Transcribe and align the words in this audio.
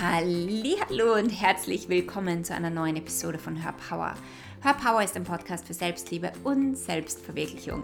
Hallo 0.00 1.16
und 1.16 1.30
herzlich 1.30 1.88
willkommen 1.88 2.44
zu 2.44 2.54
einer 2.54 2.70
neuen 2.70 2.94
Episode 2.94 3.36
von 3.36 3.56
Her 3.56 3.74
Power. 3.88 4.14
Her 4.62 4.74
Power 4.74 5.02
ist 5.02 5.16
ein 5.16 5.24
Podcast 5.24 5.66
für 5.66 5.74
Selbstliebe 5.74 6.30
und 6.44 6.78
Selbstverwirklichung. 6.78 7.82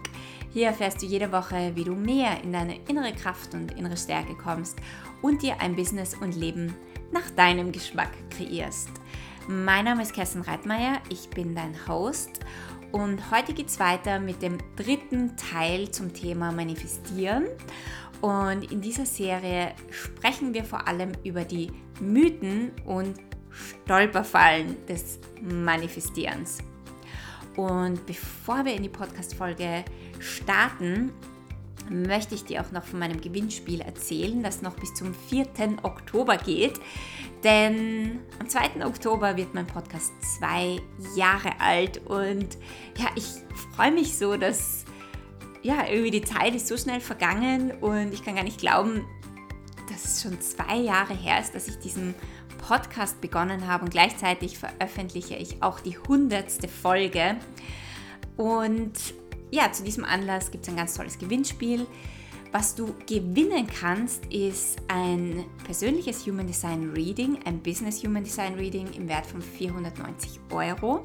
Hier 0.53 0.69
erfährst 0.69 1.03
du 1.03 1.07
jede 1.07 1.33
Woche, 1.33 1.73
wie 1.75 1.83
du 1.83 1.97
mehr 1.97 2.41
in 2.45 2.53
deine 2.53 2.79
innere 2.87 3.13
Kraft 3.15 3.53
und 3.55 3.77
innere 3.77 3.97
Stärke 3.97 4.37
kommst 4.37 4.79
und 5.23 5.43
dir 5.43 5.61
ein 5.61 5.75
Business 5.75 6.15
und 6.15 6.37
Leben 6.37 6.77
nach 7.11 7.29
deinem 7.33 7.73
Geschmack 7.73 8.13
kreierst. 8.31 8.91
Mein 9.49 9.87
Name 9.87 10.03
ist 10.03 10.15
Kerstin 10.15 10.43
Reitmeier, 10.43 11.01
ich 11.09 11.29
bin 11.31 11.57
dein 11.57 11.75
Host 11.89 12.39
und 12.93 13.33
heute 13.33 13.55
geht 13.55 13.67
es 13.67 13.81
weiter 13.81 14.21
mit 14.21 14.41
dem 14.41 14.59
dritten 14.77 15.37
Teil 15.37 15.91
zum 15.91 16.15
Thema 16.15 16.53
Manifestieren. 16.53 17.47
Und 18.21 18.71
in 18.71 18.81
dieser 18.81 19.05
Serie 19.05 19.73
sprechen 19.91 20.55
wir 20.55 20.65
vor 20.65 20.87
allem 20.89 21.13
über 21.25 21.45
die 21.45 21.73
Mythen 22.01 22.73
und 22.85 23.15
Stolperfallen 23.51 24.77
des 24.87 25.19
Manifestierens. 25.43 26.59
Und 27.57 28.05
bevor 28.07 28.65
wir 28.65 28.75
in 28.75 28.83
die 28.83 28.89
Podcast-Folge 28.89 29.85
starten, 30.19 31.13
möchte 31.89 32.35
ich 32.35 32.45
dir 32.45 32.63
auch 32.63 32.73
noch 32.73 32.85
von 32.85 32.99
meinem 32.99 33.21
Gewinnspiel 33.21 33.81
erzählen, 33.81 34.43
das 34.43 34.63
noch 34.63 34.75
bis 34.75 34.95
zum 34.95 35.15
4. 35.29 35.47
Oktober 35.83 36.37
geht. 36.37 36.81
Denn 37.45 38.21
am 38.41 38.49
2. 38.49 38.87
Oktober 38.87 39.37
wird 39.37 39.55
mein 39.55 39.67
Podcast 39.67 40.13
zwei 40.39 40.81
Jahre 41.15 41.61
alt 41.61 42.01
und 42.07 42.57
ja, 42.97 43.11
ich 43.15 43.27
freue 43.77 43.93
mich 43.93 44.17
so, 44.17 44.37
dass 44.37 44.85
ja, 45.63 45.87
irgendwie 45.89 46.11
die 46.11 46.23
Zeit 46.23 46.55
ist 46.55 46.69
so 46.69 46.77
schnell 46.77 47.01
vergangen 47.01 47.73
und 47.81 48.13
ich 48.13 48.23
kann 48.23 48.35
gar 48.35 48.45
nicht 48.45 48.59
glauben, 48.59 49.05
dass 49.95 50.05
es 50.05 50.23
schon 50.23 50.41
zwei 50.41 50.77
Jahre 50.77 51.15
her 51.15 51.41
ist, 51.41 51.55
dass 51.55 51.69
ich 51.69 51.79
diesen 51.79 52.15
Podcast 52.59 53.21
begonnen 53.21 53.69
habe 53.69 53.85
und 53.85 53.91
gleichzeitig 53.91 54.59
veröffentliche 54.59 55.37
ich 55.37 55.63
auch 55.63 55.79
die 55.79 55.97
hundertste 55.97 56.67
Folge. 56.67 57.37
Und 58.37 58.93
ja, 59.53 59.71
zu 59.71 59.85
diesem 59.85 60.05
Anlass 60.05 60.51
gibt 60.51 60.65
es 60.65 60.71
ein 60.71 60.77
ganz 60.77 60.95
tolles 60.95 61.19
Gewinnspiel. 61.19 61.87
Was 62.51 62.75
du 62.75 62.95
gewinnen 63.07 63.69
kannst, 63.69 64.27
ist 64.27 64.79
ein 64.89 65.45
persönliches 65.65 66.27
Human 66.27 66.47
Design 66.47 66.93
Reading, 66.95 67.39
ein 67.45 67.61
Business 67.63 68.03
Human 68.03 68.25
Design 68.25 68.55
Reading 68.55 68.93
im 68.95 69.09
Wert 69.09 69.27
von 69.27 69.43
490 69.43 70.41
Euro. 70.51 71.03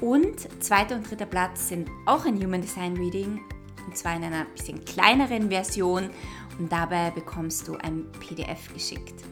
Und 0.00 0.62
zweiter 0.62 0.96
und 0.96 1.10
dritter 1.10 1.26
Platz 1.26 1.68
sind 1.68 1.90
auch 2.06 2.24
ein 2.24 2.42
Human 2.42 2.60
Design 2.62 2.96
Reading, 2.96 3.40
und 3.86 3.96
zwar 3.96 4.16
in 4.16 4.24
einer 4.24 4.44
bisschen 4.46 4.84
kleineren 4.84 5.48
Version. 5.50 6.10
Und 6.58 6.70
dabei 6.70 7.10
bekommst 7.10 7.68
du 7.68 7.76
ein 7.76 8.06
PDF 8.12 8.72
geschickt. 8.72 9.24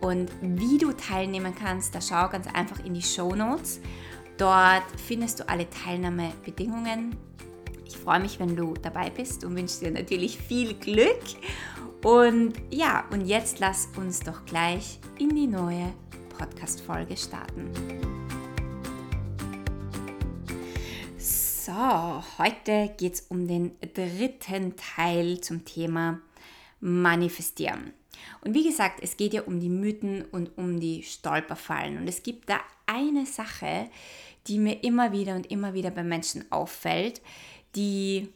Und 0.00 0.30
wie 0.40 0.78
du 0.78 0.92
teilnehmen 0.92 1.54
kannst, 1.54 1.94
da 1.94 2.00
schau 2.00 2.28
ganz 2.28 2.46
einfach 2.52 2.84
in 2.84 2.94
die 2.94 3.02
Show 3.02 3.34
Notes. 3.34 3.80
Dort 4.36 4.84
findest 5.06 5.40
du 5.40 5.48
alle 5.48 5.68
Teilnahmebedingungen. 5.70 7.16
Ich 7.86 7.96
freue 7.96 8.20
mich, 8.20 8.38
wenn 8.38 8.56
du 8.56 8.74
dabei 8.74 9.10
bist 9.10 9.44
und 9.44 9.56
wünsche 9.56 9.80
dir 9.80 9.90
natürlich 9.90 10.38
viel 10.38 10.74
Glück. 10.74 11.22
Und 12.02 12.54
ja, 12.70 13.04
und 13.10 13.24
jetzt 13.26 13.60
lass 13.60 13.88
uns 13.96 14.20
doch 14.20 14.44
gleich 14.44 14.98
in 15.18 15.30
die 15.30 15.46
neue 15.46 15.94
Podcast-Folge 16.36 17.16
starten. 17.16 17.70
So, 21.16 21.72
heute 22.36 22.92
geht 22.98 23.14
es 23.14 23.20
um 23.22 23.48
den 23.48 23.72
dritten 23.94 24.76
Teil 24.76 25.40
zum 25.40 25.64
Thema 25.64 26.20
Manifestieren. 26.84 27.94
Und 28.42 28.52
wie 28.52 28.68
gesagt, 28.68 29.00
es 29.02 29.16
geht 29.16 29.32
ja 29.32 29.42
um 29.42 29.58
die 29.58 29.70
Mythen 29.70 30.22
und 30.26 30.56
um 30.58 30.80
die 30.80 31.02
Stolperfallen. 31.02 31.96
Und 31.96 32.08
es 32.08 32.22
gibt 32.22 32.50
da 32.50 32.60
eine 32.84 33.24
Sache, 33.24 33.88
die 34.46 34.58
mir 34.58 34.84
immer 34.84 35.10
wieder 35.10 35.34
und 35.34 35.50
immer 35.50 35.72
wieder 35.72 35.90
bei 35.90 36.04
Menschen 36.04 36.44
auffällt, 36.52 37.22
die 37.74 38.28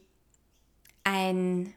ein, 1.03 1.75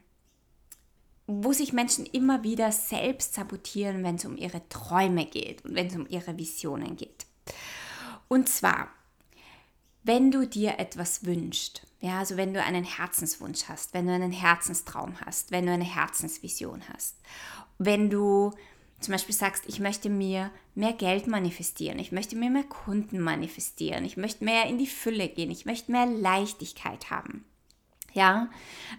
wo 1.27 1.53
sich 1.53 1.73
Menschen 1.73 2.07
immer 2.07 2.43
wieder 2.43 2.71
selbst 2.71 3.35
sabotieren, 3.35 4.03
wenn 4.03 4.15
es 4.15 4.25
um 4.25 4.35
ihre 4.35 4.67
Träume 4.69 5.27
geht 5.27 5.63
und 5.65 5.75
wenn 5.75 5.87
es 5.87 5.95
um 5.95 6.07
ihre 6.09 6.37
Visionen 6.39 6.97
geht. 6.97 7.27
Und 8.27 8.49
zwar, 8.49 8.89
wenn 10.03 10.31
du 10.31 10.45
dir 10.45 10.79
etwas 10.79 11.25
wünschst, 11.25 11.85
ja, 11.99 12.19
also 12.19 12.35
wenn 12.35 12.53
du 12.53 12.61
einen 12.61 12.83
Herzenswunsch 12.83 13.63
hast, 13.69 13.93
wenn 13.93 14.07
du 14.07 14.13
einen 14.13 14.33
Herzenstraum 14.33 15.15
hast, 15.25 15.51
wenn 15.51 15.65
du 15.65 15.71
eine 15.71 15.85
Herzensvision 15.85 16.83
hast, 16.93 17.15
wenn 17.77 18.09
du 18.09 18.51
zum 18.99 19.13
Beispiel 19.13 19.35
sagst, 19.35 19.63
ich 19.67 19.79
möchte 19.79 20.09
mir 20.09 20.51
mehr 20.75 20.93
Geld 20.93 21.27
manifestieren, 21.27 21.99
ich 21.99 22.11
möchte 22.11 22.35
mir 22.35 22.49
mehr 22.49 22.63
Kunden 22.63 23.19
manifestieren, 23.19 24.05
ich 24.05 24.17
möchte 24.17 24.43
mehr 24.43 24.65
in 24.65 24.77
die 24.77 24.87
Fülle 24.87 25.27
gehen, 25.27 25.51
ich 25.51 25.65
möchte 25.65 25.91
mehr 25.91 26.05
Leichtigkeit 26.05 27.09
haben. 27.09 27.45
Ja, 28.13 28.49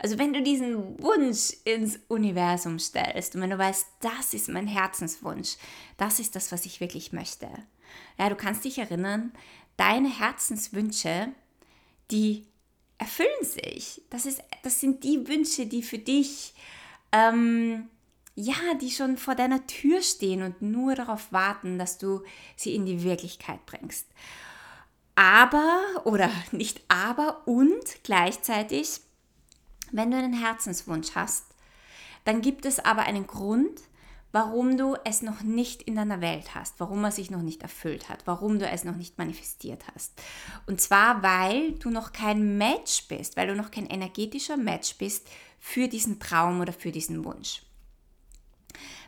also 0.01 0.19
wenn 0.19 0.33
du 0.33 0.43
diesen 0.43 1.01
Wunsch 1.01 1.55
ins 1.65 2.01
Universum 2.09 2.79
stellst 2.79 3.35
und 3.35 3.43
wenn 3.43 3.51
du 3.51 3.59
weißt, 3.59 3.87
das 4.01 4.35
ist 4.35 4.49
mein 4.49 4.67
Herzenswunsch, 4.67 5.57
das 5.97 6.19
ist 6.19 6.35
das, 6.35 6.51
was 6.51 6.67
ich 6.67 6.81
wirklich 6.81 7.13
möchte. 7.13 7.49
Ja, 8.19 8.29
du 8.29 8.35
kannst 8.35 8.65
dich 8.65 8.79
erinnern, 8.79 9.33
deine 9.77 10.09
Herzenswünsche, 10.09 11.29
die 12.11 12.47
erfüllen 12.99 13.29
sich. 13.43 14.03
Das, 14.11 14.27
ist, 14.27 14.43
das 14.63 14.81
sind 14.81 15.05
die 15.05 15.27
Wünsche, 15.29 15.67
die 15.67 15.83
für 15.83 15.99
dich 15.99 16.55
ähm, 17.13 17.89
ja, 18.35 18.75
die 18.81 18.91
schon 18.91 19.17
vor 19.17 19.35
deiner 19.35 19.67
Tür 19.67 20.03
stehen 20.03 20.43
und 20.43 20.61
nur 20.61 20.95
darauf 20.95 21.33
warten, 21.33 21.79
dass 21.79 21.99
du 21.99 22.23
sie 22.57 22.75
in 22.75 22.85
die 22.85 23.05
Wirklichkeit 23.05 23.65
bringst. 23.67 24.09
Aber, 25.15 25.81
oder 26.05 26.31
nicht 26.53 26.83
aber, 26.89 27.47
und 27.47 28.03
gleichzeitig, 28.03 29.01
wenn 29.93 30.11
du 30.11 30.17
einen 30.17 30.33
Herzenswunsch 30.33 31.15
hast, 31.15 31.45
dann 32.25 32.41
gibt 32.41 32.67
es 32.67 32.81
aber 32.81 33.03
einen 33.03 33.27
Grund, 33.27 33.81
warum 34.35 34.77
du 34.77 34.97
es 35.05 35.23
noch 35.23 35.43
nicht 35.43 35.83
in 35.83 35.95
deiner 35.95 36.21
Welt 36.21 36.57
hast, 36.57 36.81
warum 36.81 37.05
er 37.05 37.13
sich 37.13 37.31
noch 37.31 37.41
nicht 37.41 37.63
erfüllt 37.63 38.09
hat, 38.09 38.27
warum 38.27 38.59
du 38.59 38.67
es 38.67 38.83
noch 38.83 38.97
nicht 38.97 39.17
manifestiert 39.17 39.85
hast. 39.95 40.21
Und 40.67 40.81
zwar, 40.81 41.23
weil 41.23 41.75
du 41.75 41.89
noch 41.89 42.13
kein 42.13 42.59
Match 42.59 43.07
bist, 43.07 43.37
weil 43.37 43.47
du 43.47 43.55
noch 43.55 43.71
kein 43.71 43.87
energetischer 43.87 44.57
Match 44.57 44.97
bist 44.97 45.29
für 45.61 45.87
diesen 45.87 46.19
Traum 46.19 46.61
oder 46.61 46.73
für 46.73 46.91
diesen 46.91 47.25
Wunsch. 47.25 47.63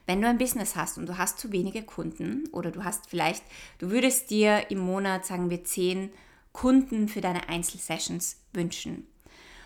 Wenn 0.07 0.23
du 0.23 0.29
ein 0.29 0.39
Business 0.39 0.77
hast 0.77 0.97
und 0.97 1.09
du 1.09 1.19
hast 1.19 1.41
zu 1.41 1.51
wenige 1.51 1.83
Kunden 1.83 2.49
oder 2.53 2.71
du 2.71 2.85
hast 2.85 3.11
vielleicht, 3.11 3.43
du 3.79 3.91
würdest 3.91 4.31
dir 4.31 4.71
im 4.71 4.79
Monat, 4.79 5.27
sagen 5.27 5.51
wir, 5.51 5.65
zehn 5.65 6.13
Kunden 6.53 7.09
für 7.09 7.21
deine 7.21 7.49
Einzelsessions 7.49 8.37
wünschen. 8.53 9.09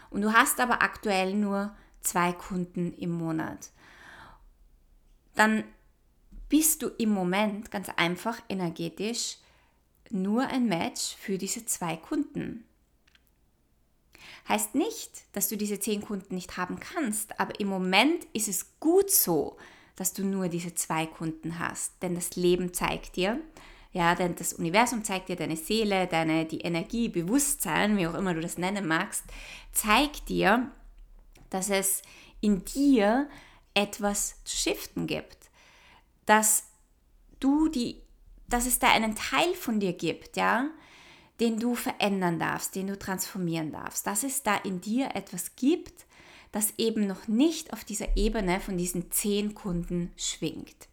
Und 0.09 0.23
du 0.23 0.33
hast 0.33 0.59
aber 0.59 0.81
aktuell 0.81 1.35
nur 1.35 1.77
zwei 2.01 2.33
Kunden 2.33 2.95
im 2.95 3.11
Monat. 3.11 3.69
Dann 5.35 5.65
bist 6.49 6.83
du 6.83 6.89
im 6.99 7.11
Moment 7.11 7.71
ganz 7.71 7.89
einfach 7.97 8.41
energetisch 8.49 9.37
nur 10.11 10.47
ein 10.49 10.67
Match 10.67 11.15
für 11.17 11.39
diese 11.39 11.65
zwei 11.65 11.97
Kunden. 11.97 12.65
Heißt 14.49 14.75
nicht, 14.75 15.23
dass 15.33 15.49
du 15.49 15.57
diese 15.57 15.79
zehn 15.79 16.03
Kunden 16.03 16.35
nicht 16.35 16.57
haben 16.57 16.81
kannst, 16.81 17.39
aber 17.39 17.59
im 17.61 17.69
Moment 17.69 18.27
ist 18.33 18.49
es 18.49 18.79
gut 18.81 19.11
so, 19.11 19.57
dass 19.95 20.13
du 20.13 20.25
nur 20.25 20.49
diese 20.49 20.75
zwei 20.75 21.07
Kunden 21.07 21.59
hast. 21.59 22.03
Denn 22.03 22.15
das 22.15 22.35
Leben 22.35 22.75
zeigt 22.75 23.17
dir, 23.17 23.41
ja, 23.93 24.15
denn 24.15 24.35
das 24.37 24.53
Universum 24.53 25.05
zeigt 25.05 25.29
dir, 25.29 25.37
deine 25.37 25.57
Seele, 25.57 26.07
deine, 26.07 26.47
die 26.47 26.61
Energie, 26.61 27.09
Bewusstsein, 27.09 27.97
wie 27.97 28.07
auch 28.07 28.15
immer 28.15 28.35
du 28.35 28.41
das 28.41 28.59
nennen 28.59 28.87
magst, 28.87 29.25
zeigt 29.73 30.29
dir, 30.29 30.71
dass 31.51 31.71
es 31.71 32.03
in 32.41 32.65
dir 32.65 33.29
etwas 33.81 34.37
zu 34.45 34.57
shiften 34.57 35.07
gibt. 35.07 35.39
Dass 36.27 36.65
du 37.41 37.69
die, 37.69 38.01
dass 38.49 38.67
es 38.67 38.79
da 38.79 38.89
einen 38.89 39.15
Teil 39.17 39.55
von 39.55 39.81
dir 39.81 39.93
gibt, 39.93 40.37
ja, 40.37 40.69
den 41.41 41.59
du 41.59 41.75
verändern 41.75 42.39
darfst, 42.39 42.75
den 42.75 42.89
du 42.89 42.99
transformieren 42.99 43.73
darfst. 43.73 44.07
Dass 44.07 44.23
es 44.23 44.43
da 44.43 44.57
in 44.57 44.81
dir 44.81 45.15
etwas 45.15 45.57
gibt, 45.57 46.07
das 46.53 46.75
eben 46.77 47.07
noch 47.07 47.29
nicht 47.29 47.73
auf 47.73 47.85
dieser 47.85 48.17
Ebene 48.17 48.61
von 48.61 48.77
diesen 48.77 49.11
zehn 49.11 49.55
Kunden 49.55 50.13
schwingt. 50.17 50.89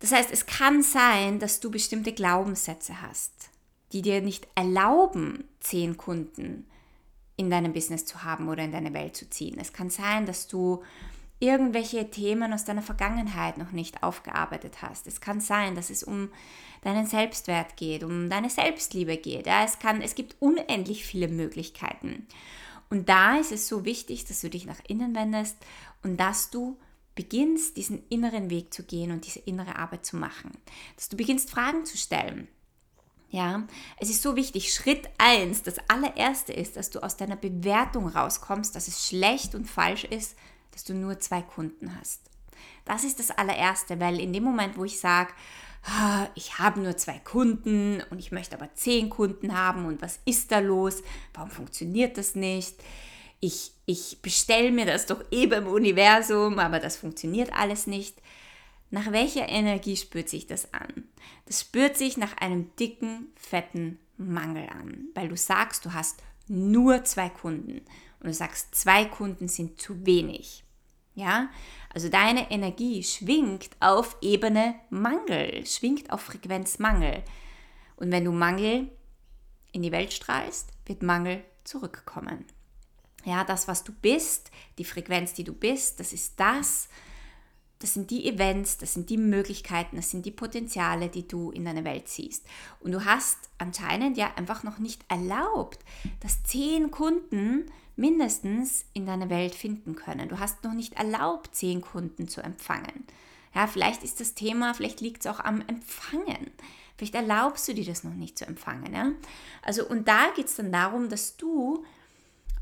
Das 0.00 0.12
heißt, 0.12 0.30
es 0.30 0.44
kann 0.46 0.82
sein, 0.82 1.38
dass 1.38 1.60
du 1.60 1.70
bestimmte 1.70 2.12
Glaubenssätze 2.12 3.00
hast, 3.00 3.32
die 3.92 4.02
dir 4.02 4.20
nicht 4.20 4.46
erlauben, 4.54 5.48
zehn 5.60 5.96
Kunden 5.96 6.66
in 7.36 7.50
deinem 7.50 7.72
Business 7.72 8.04
zu 8.04 8.22
haben 8.22 8.48
oder 8.48 8.64
in 8.64 8.72
deine 8.72 8.92
Welt 8.92 9.16
zu 9.16 9.28
ziehen. 9.30 9.58
Es 9.58 9.72
kann 9.72 9.90
sein, 9.90 10.26
dass 10.26 10.46
du 10.46 10.82
irgendwelche 11.44 12.10
Themen 12.10 12.52
aus 12.52 12.64
deiner 12.64 12.82
Vergangenheit 12.82 13.58
noch 13.58 13.72
nicht 13.72 14.02
aufgearbeitet 14.02 14.82
hast. 14.82 15.06
Es 15.06 15.20
kann 15.20 15.40
sein, 15.40 15.74
dass 15.74 15.90
es 15.90 16.02
um 16.02 16.30
deinen 16.82 17.06
Selbstwert 17.06 17.76
geht, 17.76 18.04
um 18.04 18.30
deine 18.30 18.50
Selbstliebe 18.50 19.16
geht. 19.16 19.46
Ja, 19.46 19.64
es, 19.64 19.78
kann, 19.78 20.00
es 20.00 20.14
gibt 20.14 20.36
unendlich 20.40 21.04
viele 21.04 21.28
Möglichkeiten. 21.28 22.26
Und 22.90 23.08
da 23.08 23.36
ist 23.36 23.52
es 23.52 23.68
so 23.68 23.84
wichtig, 23.84 24.24
dass 24.24 24.40
du 24.40 24.50
dich 24.50 24.66
nach 24.66 24.80
innen 24.86 25.14
wendest 25.14 25.56
und 26.02 26.18
dass 26.18 26.50
du 26.50 26.78
beginnst, 27.14 27.76
diesen 27.76 28.02
inneren 28.08 28.50
Weg 28.50 28.74
zu 28.74 28.82
gehen 28.82 29.10
und 29.10 29.24
diese 29.24 29.40
innere 29.40 29.76
Arbeit 29.76 30.04
zu 30.04 30.16
machen. 30.16 30.52
Dass 30.96 31.08
du 31.08 31.16
beginnst, 31.16 31.50
Fragen 31.50 31.84
zu 31.84 31.96
stellen. 31.96 32.48
Ja, 33.30 33.66
es 33.98 34.10
ist 34.10 34.22
so 34.22 34.36
wichtig. 34.36 34.72
Schritt 34.72 35.08
1, 35.18 35.62
das 35.62 35.78
allererste 35.88 36.52
ist, 36.52 36.76
dass 36.76 36.90
du 36.90 37.02
aus 37.02 37.16
deiner 37.16 37.36
Bewertung 37.36 38.06
rauskommst, 38.06 38.76
dass 38.76 38.86
es 38.86 39.08
schlecht 39.08 39.56
und 39.56 39.68
falsch 39.68 40.04
ist, 40.04 40.36
dass 40.74 40.84
du 40.84 40.92
nur 40.92 41.20
zwei 41.20 41.40
Kunden 41.40 41.96
hast. 41.98 42.20
Das 42.84 43.04
ist 43.04 43.18
das 43.18 43.30
allererste, 43.30 43.98
weil 44.00 44.20
in 44.20 44.32
dem 44.32 44.42
Moment, 44.42 44.76
wo 44.76 44.84
ich 44.84 45.00
sage, 45.00 45.32
ah, 45.84 46.28
ich 46.34 46.58
habe 46.58 46.80
nur 46.80 46.96
zwei 46.96 47.18
Kunden 47.18 48.02
und 48.10 48.18
ich 48.18 48.32
möchte 48.32 48.56
aber 48.56 48.74
zehn 48.74 49.08
Kunden 49.08 49.56
haben 49.56 49.86
und 49.86 50.02
was 50.02 50.18
ist 50.24 50.52
da 50.52 50.58
los? 50.58 51.02
Warum 51.32 51.50
funktioniert 51.50 52.18
das 52.18 52.34
nicht? 52.34 52.74
Ich, 53.40 53.72
ich 53.86 54.18
bestelle 54.22 54.72
mir 54.72 54.86
das 54.86 55.06
doch 55.06 55.22
eben 55.30 55.52
eh 55.52 55.56
im 55.58 55.66
Universum, 55.66 56.58
aber 56.58 56.80
das 56.80 56.96
funktioniert 56.96 57.52
alles 57.52 57.86
nicht. 57.86 58.20
Nach 58.90 59.12
welcher 59.12 59.48
Energie 59.48 59.96
spürt 59.96 60.28
sich 60.28 60.46
das 60.46 60.72
an? 60.72 61.04
Das 61.46 61.60
spürt 61.60 61.96
sich 61.96 62.16
nach 62.16 62.36
einem 62.38 62.74
dicken, 62.76 63.32
fetten 63.36 63.98
Mangel 64.16 64.68
an, 64.68 65.08
weil 65.14 65.28
du 65.28 65.36
sagst, 65.36 65.84
du 65.84 65.92
hast 65.92 66.22
nur 66.46 67.04
zwei 67.04 67.28
Kunden 67.28 67.82
und 68.24 68.30
du 68.30 68.34
sagst, 68.34 68.74
zwei 68.74 69.04
Kunden 69.04 69.48
sind 69.48 69.78
zu 69.78 70.06
wenig. 70.06 70.64
Ja, 71.14 71.50
also 71.92 72.08
deine 72.08 72.50
Energie 72.50 73.02
schwingt 73.02 73.68
auf 73.80 74.16
Ebene 74.22 74.76
Mangel, 74.88 75.66
schwingt 75.66 76.10
auf 76.10 76.22
Frequenz 76.22 76.78
Mangel. 76.78 77.22
Und 77.96 78.10
wenn 78.10 78.24
du 78.24 78.32
Mangel 78.32 78.90
in 79.72 79.82
die 79.82 79.92
Welt 79.92 80.14
strahlst, 80.14 80.70
wird 80.86 81.02
Mangel 81.02 81.44
zurückkommen. 81.64 82.46
Ja, 83.26 83.44
das, 83.44 83.68
was 83.68 83.84
du 83.84 83.92
bist, 83.92 84.50
die 84.78 84.86
Frequenz, 84.86 85.34
die 85.34 85.44
du 85.44 85.52
bist, 85.52 86.00
das 86.00 86.14
ist 86.14 86.40
das, 86.40 86.88
das 87.78 87.94
sind 87.94 88.10
die 88.10 88.28
Events, 88.28 88.78
das 88.78 88.94
sind 88.94 89.10
die 89.10 89.16
Möglichkeiten, 89.16 89.96
das 89.96 90.10
sind 90.10 90.24
die 90.24 90.30
Potenziale, 90.30 91.08
die 91.08 91.28
du 91.28 91.50
in 91.50 91.64
deine 91.64 91.84
Welt 91.84 92.08
ziehst. 92.08 92.46
Und 92.80 92.92
du 92.92 93.04
hast 93.04 93.36
anscheinend 93.58 94.16
ja 94.16 94.32
einfach 94.36 94.62
noch 94.62 94.78
nicht 94.78 95.04
erlaubt, 95.08 95.78
dass 96.20 96.42
zehn 96.44 96.90
Kunden 96.90 97.66
mindestens 97.96 98.86
in 98.92 99.06
deine 99.06 99.30
Welt 99.30 99.54
finden 99.54 99.94
können. 99.94 100.28
Du 100.28 100.38
hast 100.38 100.64
noch 100.64 100.72
nicht 100.72 100.94
erlaubt, 100.94 101.54
zehn 101.54 101.80
Kunden 101.80 102.28
zu 102.28 102.42
empfangen. 102.42 103.06
Ja, 103.54 103.66
vielleicht 103.66 104.02
ist 104.02 104.20
das 104.20 104.34
Thema, 104.34 104.74
vielleicht 104.74 105.00
liegt 105.00 105.24
es 105.24 105.30
auch 105.30 105.40
am 105.40 105.60
Empfangen. 105.66 106.50
Vielleicht 106.96 107.14
erlaubst 107.14 107.68
du 107.68 107.74
dir 107.74 107.84
das 107.84 108.04
noch 108.04 108.14
nicht 108.14 108.38
zu 108.38 108.46
empfangen. 108.46 108.94
Ja? 108.94 109.12
Also, 109.62 109.86
und 109.86 110.08
da 110.08 110.30
geht 110.34 110.46
es 110.46 110.56
dann 110.56 110.72
darum, 110.72 111.08
dass 111.08 111.36
du 111.36 111.84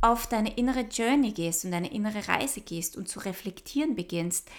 auf 0.00 0.26
deine 0.26 0.56
innere 0.56 0.80
Journey 0.80 1.32
gehst 1.32 1.64
und 1.64 1.70
deine 1.70 1.92
innere 1.92 2.26
Reise 2.28 2.60
gehst 2.60 2.96
und 2.96 3.08
zu 3.08 3.20
reflektieren 3.20 3.94
beginnst, 3.94 4.50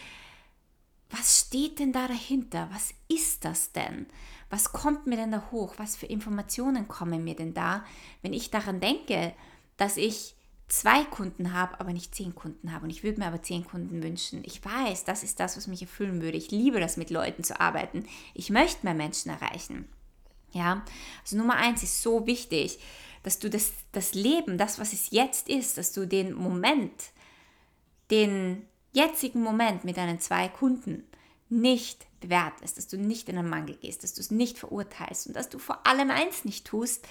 was 1.15 1.41
steht 1.41 1.79
denn 1.79 1.93
da 1.93 2.07
dahinter? 2.07 2.69
Was 2.71 2.93
ist 3.07 3.45
das 3.45 3.71
denn? 3.71 4.07
Was 4.49 4.73
kommt 4.73 5.05
mir 5.05 5.15
denn 5.15 5.31
da 5.31 5.49
hoch? 5.51 5.75
Was 5.77 5.95
für 5.95 6.07
Informationen 6.07 6.87
kommen 6.87 7.23
mir 7.23 7.35
denn 7.35 7.53
da, 7.53 7.85
wenn 8.21 8.33
ich 8.33 8.49
daran 8.49 8.79
denke, 8.79 9.33
dass 9.77 9.97
ich 9.97 10.35
zwei 10.67 11.03
Kunden 11.03 11.53
habe, 11.53 11.79
aber 11.79 11.93
nicht 11.93 12.15
zehn 12.15 12.33
Kunden 12.33 12.71
habe. 12.71 12.85
Und 12.85 12.89
ich 12.89 13.03
würde 13.03 13.19
mir 13.19 13.27
aber 13.27 13.43
zehn 13.43 13.63
Kunden 13.63 14.01
wünschen. 14.01 14.41
Ich 14.43 14.65
weiß, 14.65 15.03
das 15.03 15.23
ist 15.23 15.39
das, 15.39 15.55
was 15.55 15.67
mich 15.67 15.83
erfüllen 15.83 16.21
würde. 16.21 16.37
Ich 16.37 16.49
liebe 16.49 16.79
das, 16.79 16.97
mit 16.97 17.11
Leuten 17.11 17.43
zu 17.43 17.59
arbeiten. 17.59 18.05
Ich 18.33 18.49
möchte 18.49 18.83
mehr 18.83 18.95
Menschen 18.95 19.29
erreichen. 19.29 19.87
Ja, 20.51 20.83
also 21.21 21.37
Nummer 21.37 21.57
eins 21.57 21.83
ist 21.83 22.01
so 22.01 22.25
wichtig, 22.25 22.79
dass 23.21 23.37
du 23.39 23.51
das, 23.51 23.71
das 23.91 24.15
Leben, 24.15 24.57
das, 24.57 24.79
was 24.79 24.93
es 24.93 25.11
jetzt 25.11 25.47
ist, 25.47 25.77
dass 25.77 25.93
du 25.93 26.07
den 26.07 26.33
Moment, 26.33 27.11
den 28.09 28.67
jetzigen 28.93 29.41
Moment 29.41 29.83
mit 29.83 29.97
deinen 29.97 30.19
zwei 30.19 30.47
Kunden 30.47 31.03
nicht 31.49 32.05
bewertest, 32.21 32.77
dass 32.77 32.87
du 32.87 32.97
nicht 32.97 33.29
in 33.29 33.37
einen 33.37 33.49
Mangel 33.49 33.75
gehst, 33.75 34.03
dass 34.03 34.13
du 34.13 34.21
es 34.21 34.31
nicht 34.31 34.57
verurteilst 34.57 35.27
und 35.27 35.35
dass 35.35 35.49
du 35.49 35.59
vor 35.59 35.85
allem 35.85 36.09
eins 36.09 36.45
nicht 36.45 36.65
tust, 36.65 37.05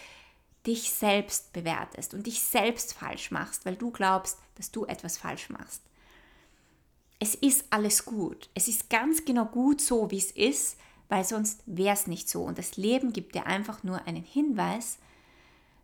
dich 0.67 0.91
selbst 0.91 1.53
bewertest 1.53 2.15
und 2.15 2.27
dich 2.27 2.43
selbst 2.43 2.95
falsch 2.95 3.31
machst, 3.31 3.67
weil 3.67 3.77
du 3.77 3.91
glaubst, 3.91 4.39
dass 4.55 4.71
du 4.71 4.85
etwas 4.87 5.19
falsch 5.19 5.51
machst. 5.51 5.83
Es 7.19 7.35
ist 7.35 7.67
alles 7.71 8.05
gut. 8.05 8.49
Es 8.55 8.69
ist 8.69 8.91
ganz 8.91 9.25
genau 9.25 9.45
gut 9.45 9.81
so, 9.81 10.11
wie 10.11 10.19
es 10.19 10.31
ist, 10.31 10.77
weil 11.09 11.25
sonst 11.25 11.63
wäre 11.67 11.95
es 11.95 12.07
nicht 12.07 12.29
so. 12.29 12.43
Und 12.43 12.59
das 12.59 12.77
Leben 12.77 13.13
gibt 13.13 13.35
dir 13.35 13.47
einfach 13.47 13.83
nur 13.83 14.07
einen 14.07 14.25
Hinweis, 14.25 14.99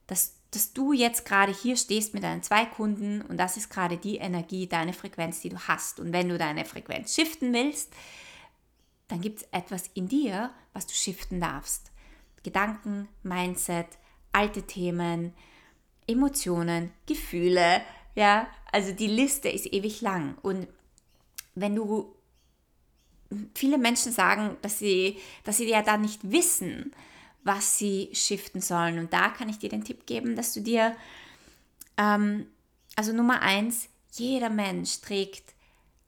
dass 0.06 0.35
dass 0.50 0.73
du 0.73 0.93
jetzt 0.93 1.25
gerade 1.25 1.53
hier 1.53 1.77
stehst 1.77 2.15
mit 2.15 2.23
deinen 2.23 2.43
zwei 2.43 2.65
Kunden 2.65 3.21
und 3.23 3.37
das 3.37 3.56
ist 3.56 3.69
gerade 3.69 3.99
die 3.99 4.17
Energie, 4.17 4.67
deine 4.67 4.93
Frequenz, 4.93 5.41
die 5.41 5.50
du 5.50 5.59
hast. 5.59 6.00
Und 6.00 6.12
wenn 6.12 6.29
du 6.29 6.39
deine 6.39 6.65
Frequenz 6.65 7.15
shiften 7.15 7.53
willst, 7.53 7.93
dann 9.09 9.21
gibt 9.21 9.43
es 9.43 9.49
etwas 9.53 9.91
in 9.95 10.09
dir, 10.09 10.50
was 10.73 10.87
du 10.87 10.95
shiften 10.95 11.41
darfst. 11.41 11.91
Gedanken, 12.43 13.09
Mindset, 13.23 13.87
alte 14.33 14.62
Themen, 14.62 15.35
Emotionen, 16.06 16.93
Gefühle, 17.06 17.83
ja, 18.15 18.49
also 18.73 18.93
die 18.93 19.06
Liste 19.06 19.49
ist 19.49 19.73
ewig 19.73 20.00
lang. 20.00 20.37
Und 20.43 20.67
wenn 21.55 21.75
du, 21.75 22.15
viele 23.55 23.79
Menschen 23.79 24.12
sagen, 24.12 24.56
dass 24.62 24.79
sie, 24.79 25.19
dass 25.45 25.59
sie 25.59 25.69
ja 25.69 25.83
da 25.83 25.97
nicht 25.97 26.31
wissen, 26.31 26.93
was 27.44 27.79
sie 27.79 28.11
shiften 28.12 28.61
sollen. 28.61 28.99
Und 28.99 29.12
da 29.12 29.29
kann 29.29 29.49
ich 29.49 29.58
dir 29.58 29.69
den 29.69 29.85
Tipp 29.85 30.06
geben, 30.06 30.37
dass 30.37 30.52
du 30.52 30.61
dir, 30.61 30.94
ähm, 31.96 32.46
also 32.96 33.12
Nummer 33.12 33.43
eins, 33.43 33.88
jeder 34.12 34.50
Mensch 34.50 35.00
trägt 35.00 35.55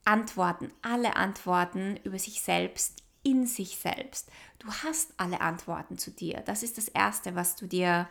Antworten, 0.05 0.73
alle 0.83 1.17
Antworten 1.17 1.99
über 2.05 2.19
sich 2.19 2.41
selbst 2.41 3.03
in 3.23 3.47
sich 3.47 3.77
selbst. 3.77 4.31
Du 4.59 4.69
hast 4.69 5.13
alle 5.17 5.41
Antworten 5.41 5.99
zu 5.99 6.11
dir. 6.11 6.43
Das 6.47 6.63
ist 6.63 6.79
das 6.79 6.89
Erste, 6.89 7.35
was 7.35 7.57
du 7.57 7.67
dir, 7.67 8.09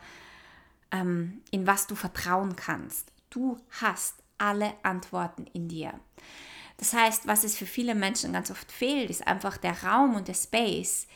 ähm, 0.90 1.42
in 1.50 1.66
was 1.66 1.86
du 1.86 1.94
vertrauen 1.94 2.56
kannst. 2.56 3.12
Du 3.28 3.58
hast 3.80 4.14
alle 4.38 4.72
Antworten 4.82 5.46
in 5.52 5.68
dir. 5.68 5.98
Das 6.76 6.92
heißt, 6.94 7.26
was 7.26 7.44
es 7.44 7.56
für 7.56 7.66
viele 7.66 7.94
Menschen 7.94 8.32
ganz 8.32 8.50
oft 8.50 8.72
fehlt, 8.72 9.10
ist 9.10 9.26
einfach 9.26 9.58
der 9.58 9.82
Raum 9.82 10.14
und 10.14 10.28
der 10.28 10.34
Space, 10.34 11.06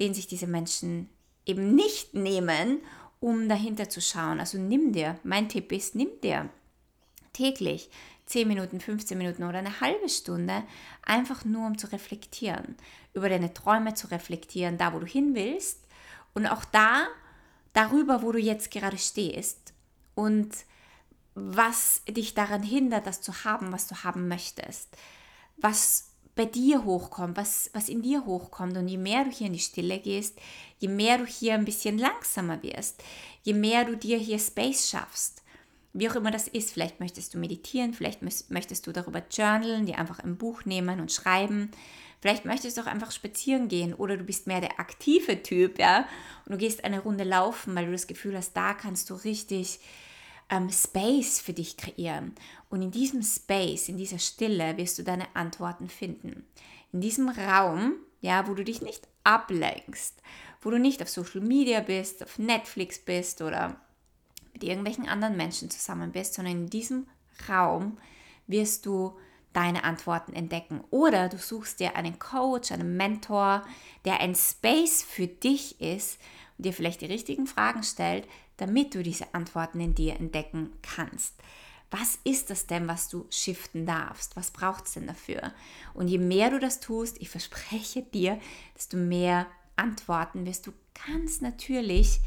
den 0.00 0.14
sich 0.14 0.26
diese 0.26 0.46
Menschen 0.46 1.10
eben 1.46 1.74
nicht 1.74 2.14
nehmen, 2.14 2.80
um 3.20 3.48
dahinter 3.48 3.88
zu 3.88 4.00
schauen. 4.00 4.40
Also 4.40 4.58
nimm 4.58 4.92
dir, 4.92 5.18
mein 5.22 5.48
Tipp 5.48 5.72
ist, 5.72 5.94
nimm 5.94 6.08
dir 6.22 6.48
täglich 7.32 7.90
10 8.26 8.48
Minuten, 8.48 8.80
15 8.80 9.16
Minuten 9.18 9.44
oder 9.44 9.58
eine 9.58 9.80
halbe 9.80 10.08
Stunde, 10.08 10.62
einfach 11.02 11.44
nur 11.44 11.66
um 11.66 11.78
zu 11.78 11.90
reflektieren, 11.92 12.76
über 13.14 13.28
deine 13.28 13.52
Träume 13.52 13.94
zu 13.94 14.10
reflektieren, 14.10 14.78
da 14.78 14.92
wo 14.92 14.98
du 14.98 15.06
hin 15.06 15.34
willst 15.34 15.80
und 16.34 16.46
auch 16.46 16.64
da, 16.64 17.06
darüber, 17.72 18.22
wo 18.22 18.32
du 18.32 18.38
jetzt 18.38 18.70
gerade 18.70 18.98
stehst 18.98 19.72
und 20.14 20.50
was 21.34 22.02
dich 22.08 22.34
daran 22.34 22.62
hindert, 22.62 23.06
das 23.06 23.22
zu 23.22 23.44
haben, 23.44 23.72
was 23.72 23.86
du 23.86 23.96
haben 23.96 24.28
möchtest, 24.28 24.88
was 25.56 26.11
bei 26.34 26.46
dir 26.46 26.84
hochkommt, 26.84 27.36
was, 27.36 27.70
was 27.72 27.88
in 27.88 28.02
dir 28.02 28.24
hochkommt. 28.24 28.76
Und 28.76 28.88
je 28.88 28.96
mehr 28.96 29.24
du 29.24 29.30
hier 29.30 29.48
in 29.48 29.52
die 29.52 29.58
Stille 29.58 29.98
gehst, 29.98 30.38
je 30.78 30.88
mehr 30.88 31.18
du 31.18 31.26
hier 31.26 31.54
ein 31.54 31.64
bisschen 31.64 31.98
langsamer 31.98 32.62
wirst, 32.62 33.02
je 33.42 33.54
mehr 33.54 33.84
du 33.84 33.96
dir 33.96 34.18
hier 34.18 34.38
Space 34.38 34.88
schaffst, 34.88 35.42
wie 35.92 36.08
auch 36.08 36.14
immer 36.14 36.30
das 36.30 36.48
ist, 36.48 36.72
vielleicht 36.72 37.00
möchtest 37.00 37.34
du 37.34 37.38
meditieren, 37.38 37.92
vielleicht 37.92 38.22
möchtest 38.22 38.86
du 38.86 38.92
darüber 38.92 39.22
journalen, 39.30 39.84
dir 39.84 39.98
einfach 39.98 40.20
ein 40.20 40.38
Buch 40.38 40.64
nehmen 40.64 41.00
und 41.00 41.12
schreiben. 41.12 41.70
Vielleicht 42.20 42.44
möchtest 42.44 42.76
du 42.76 42.82
auch 42.82 42.86
einfach 42.86 43.10
spazieren 43.10 43.68
gehen 43.68 43.92
oder 43.92 44.16
du 44.16 44.24
bist 44.24 44.46
mehr 44.46 44.60
der 44.60 44.78
aktive 44.78 45.42
Typ, 45.42 45.78
ja, 45.78 46.06
und 46.46 46.52
du 46.52 46.56
gehst 46.56 46.84
eine 46.84 47.00
Runde 47.00 47.24
laufen, 47.24 47.74
weil 47.74 47.86
du 47.86 47.92
das 47.92 48.06
Gefühl 48.06 48.36
hast, 48.36 48.56
da 48.56 48.74
kannst 48.74 49.10
du 49.10 49.14
richtig 49.14 49.80
ähm, 50.52 50.70
Space 50.70 51.40
für 51.40 51.54
dich 51.54 51.78
kreieren. 51.78 52.34
Und 52.68 52.82
in 52.82 52.90
diesem 52.90 53.22
Space, 53.22 53.88
in 53.88 53.96
dieser 53.96 54.18
Stille 54.18 54.76
wirst 54.76 54.98
du 54.98 55.02
deine 55.02 55.34
Antworten 55.34 55.88
finden. 55.88 56.44
In 56.92 57.00
diesem 57.00 57.30
Raum, 57.30 57.94
ja, 58.20 58.46
wo 58.46 58.54
du 58.54 58.62
dich 58.62 58.82
nicht 58.82 59.08
ablenkst, 59.24 60.20
wo 60.60 60.70
du 60.70 60.78
nicht 60.78 61.02
auf 61.02 61.08
Social 61.08 61.40
Media 61.40 61.80
bist, 61.80 62.22
auf 62.22 62.38
Netflix 62.38 62.98
bist 62.98 63.40
oder 63.40 63.80
mit 64.52 64.62
irgendwelchen 64.62 65.08
anderen 65.08 65.36
Menschen 65.38 65.70
zusammen 65.70 66.12
bist, 66.12 66.34
sondern 66.34 66.54
in 66.54 66.70
diesem 66.70 67.06
Raum 67.48 67.98
wirst 68.46 68.84
du 68.84 69.16
deine 69.54 69.84
Antworten 69.84 70.34
entdecken. 70.34 70.84
Oder 70.90 71.30
du 71.30 71.38
suchst 71.38 71.80
dir 71.80 71.96
einen 71.96 72.18
Coach, 72.18 72.72
einen 72.72 72.96
Mentor, 72.98 73.64
der 74.04 74.20
ein 74.20 74.34
Space 74.34 75.02
für 75.02 75.26
dich 75.26 75.80
ist 75.80 76.18
und 76.58 76.66
dir 76.66 76.74
vielleicht 76.74 77.00
die 77.00 77.06
richtigen 77.06 77.46
Fragen 77.46 77.82
stellt, 77.82 78.28
damit 78.62 78.94
du 78.94 79.02
diese 79.02 79.34
Antworten 79.34 79.80
in 79.80 79.94
dir 79.94 80.14
entdecken 80.16 80.72
kannst. 80.82 81.34
Was 81.90 82.18
ist 82.24 82.48
das 82.48 82.66
denn, 82.66 82.88
was 82.88 83.08
du 83.08 83.26
shiften 83.30 83.84
darfst? 83.84 84.36
Was 84.36 84.50
braucht 84.50 84.86
es 84.86 84.94
denn 84.94 85.06
dafür? 85.06 85.52
Und 85.92 86.08
je 86.08 86.18
mehr 86.18 86.50
du 86.50 86.58
das 86.58 86.80
tust, 86.80 87.20
ich 87.20 87.28
verspreche 87.28 88.02
dir, 88.02 88.40
desto 88.74 88.96
mehr 88.96 89.46
Antworten 89.76 90.46
wirst 90.46 90.66
du 90.66 90.72
ganz 91.06 91.40
natürlich 91.40 92.20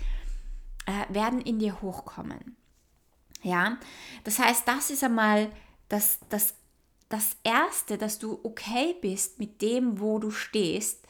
äh, 0.86 1.14
werden 1.14 1.42
in 1.42 1.58
dir 1.58 1.82
hochkommen. 1.82 2.56
Ja, 3.42 3.78
das 4.24 4.40
heißt, 4.40 4.68
das 4.68 4.90
ist 4.90 5.04
einmal 5.04 5.52
das, 5.90 6.20
das 6.30 6.56
das 7.10 7.38
Erste, 7.44 7.98
dass 7.98 8.20
du 8.20 8.40
okay 8.44 8.96
bist 9.00 9.40
mit 9.40 9.62
dem, 9.62 10.00
wo 10.00 10.20
du 10.20 10.32
stehst, 10.32 11.06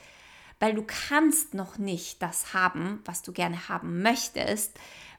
weil 0.59 0.73
du 0.73 0.83
kannst 0.85 1.53
noch 1.53 1.77
nicht 1.77 2.21
das 2.21 2.53
haben, 2.53 3.01
was 3.05 3.21
du 3.21 3.31
gerne 3.31 3.69
haben 3.69 4.01
möchtest, 4.01 4.77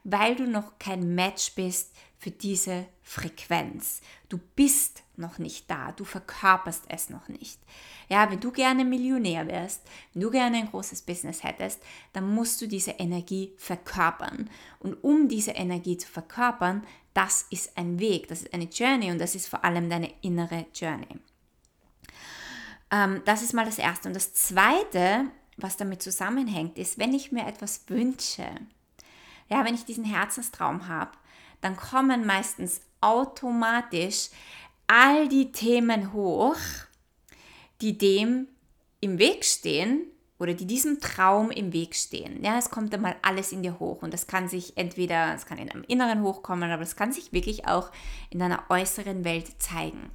weil 0.08 0.36
du 0.36 0.46
noch 0.46 0.78
kein 0.78 1.16
Match 1.16 1.54
bist 1.56 1.92
für 2.16 2.30
diese 2.30 2.86
Frequenz. 3.02 4.00
Du 4.28 4.38
bist 4.54 5.02
noch 5.16 5.38
nicht 5.38 5.68
da, 5.68 5.90
du 5.90 6.04
verkörperst 6.04 6.84
es 6.88 7.10
noch 7.10 7.28
nicht. 7.28 7.58
Ja, 8.08 8.30
wenn 8.30 8.38
du 8.38 8.52
gerne 8.52 8.84
Millionär 8.84 9.48
wärst, 9.48 9.82
wenn 10.12 10.22
du 10.22 10.30
gerne 10.30 10.58
ein 10.58 10.70
großes 10.70 11.02
Business 11.02 11.42
hättest, 11.42 11.82
dann 12.12 12.32
musst 12.32 12.62
du 12.62 12.68
diese 12.68 12.92
Energie 12.92 13.52
verkörpern. 13.58 14.48
Und 14.78 14.94
um 15.02 15.28
diese 15.28 15.50
Energie 15.52 15.96
zu 15.98 16.06
verkörpern, 16.06 16.86
das 17.12 17.44
ist 17.50 17.76
ein 17.76 17.98
Weg, 17.98 18.28
das 18.28 18.42
ist 18.42 18.54
eine 18.54 18.66
Journey 18.66 19.10
und 19.10 19.18
das 19.18 19.34
ist 19.34 19.48
vor 19.48 19.64
allem 19.64 19.90
deine 19.90 20.12
innere 20.22 20.66
Journey. 20.72 21.18
Ähm, 22.92 23.22
das 23.24 23.42
ist 23.42 23.54
mal 23.54 23.66
das 23.66 23.78
Erste. 23.78 24.06
Und 24.06 24.14
das 24.14 24.34
Zweite, 24.34 25.24
was 25.56 25.76
damit 25.76 26.00
zusammenhängt, 26.00 26.78
ist, 26.78 26.96
wenn 26.96 27.12
ich 27.12 27.32
mir 27.32 27.44
etwas 27.44 27.82
wünsche, 27.88 28.46
ja, 29.48 29.64
wenn 29.64 29.74
ich 29.74 29.84
diesen 29.84 30.04
Herzenstraum 30.04 30.88
habe, 30.88 31.12
dann 31.60 31.76
kommen 31.76 32.26
meistens 32.26 32.80
automatisch 33.00 34.30
all 34.86 35.28
die 35.28 35.52
Themen 35.52 36.12
hoch, 36.12 36.56
die 37.80 37.98
dem 37.98 38.48
im 39.00 39.18
Weg 39.18 39.44
stehen 39.44 40.06
oder 40.38 40.54
die 40.54 40.66
diesem 40.66 41.00
Traum 41.00 41.50
im 41.50 41.72
Weg 41.72 41.94
stehen. 41.94 42.44
Ja, 42.44 42.58
es 42.58 42.70
kommt 42.70 42.94
einmal 42.94 43.16
alles 43.22 43.52
in 43.52 43.62
dir 43.62 43.78
hoch 43.78 44.02
und 44.02 44.12
das 44.12 44.26
kann 44.26 44.48
sich 44.48 44.76
entweder, 44.76 45.34
es 45.34 45.46
kann 45.46 45.58
in 45.58 45.68
deinem 45.68 45.84
Inneren 45.84 46.22
hochkommen, 46.22 46.70
aber 46.70 46.82
es 46.82 46.96
kann 46.96 47.12
sich 47.12 47.32
wirklich 47.32 47.66
auch 47.66 47.90
in 48.30 48.38
deiner 48.38 48.64
äußeren 48.68 49.24
Welt 49.24 49.62
zeigen. 49.62 50.10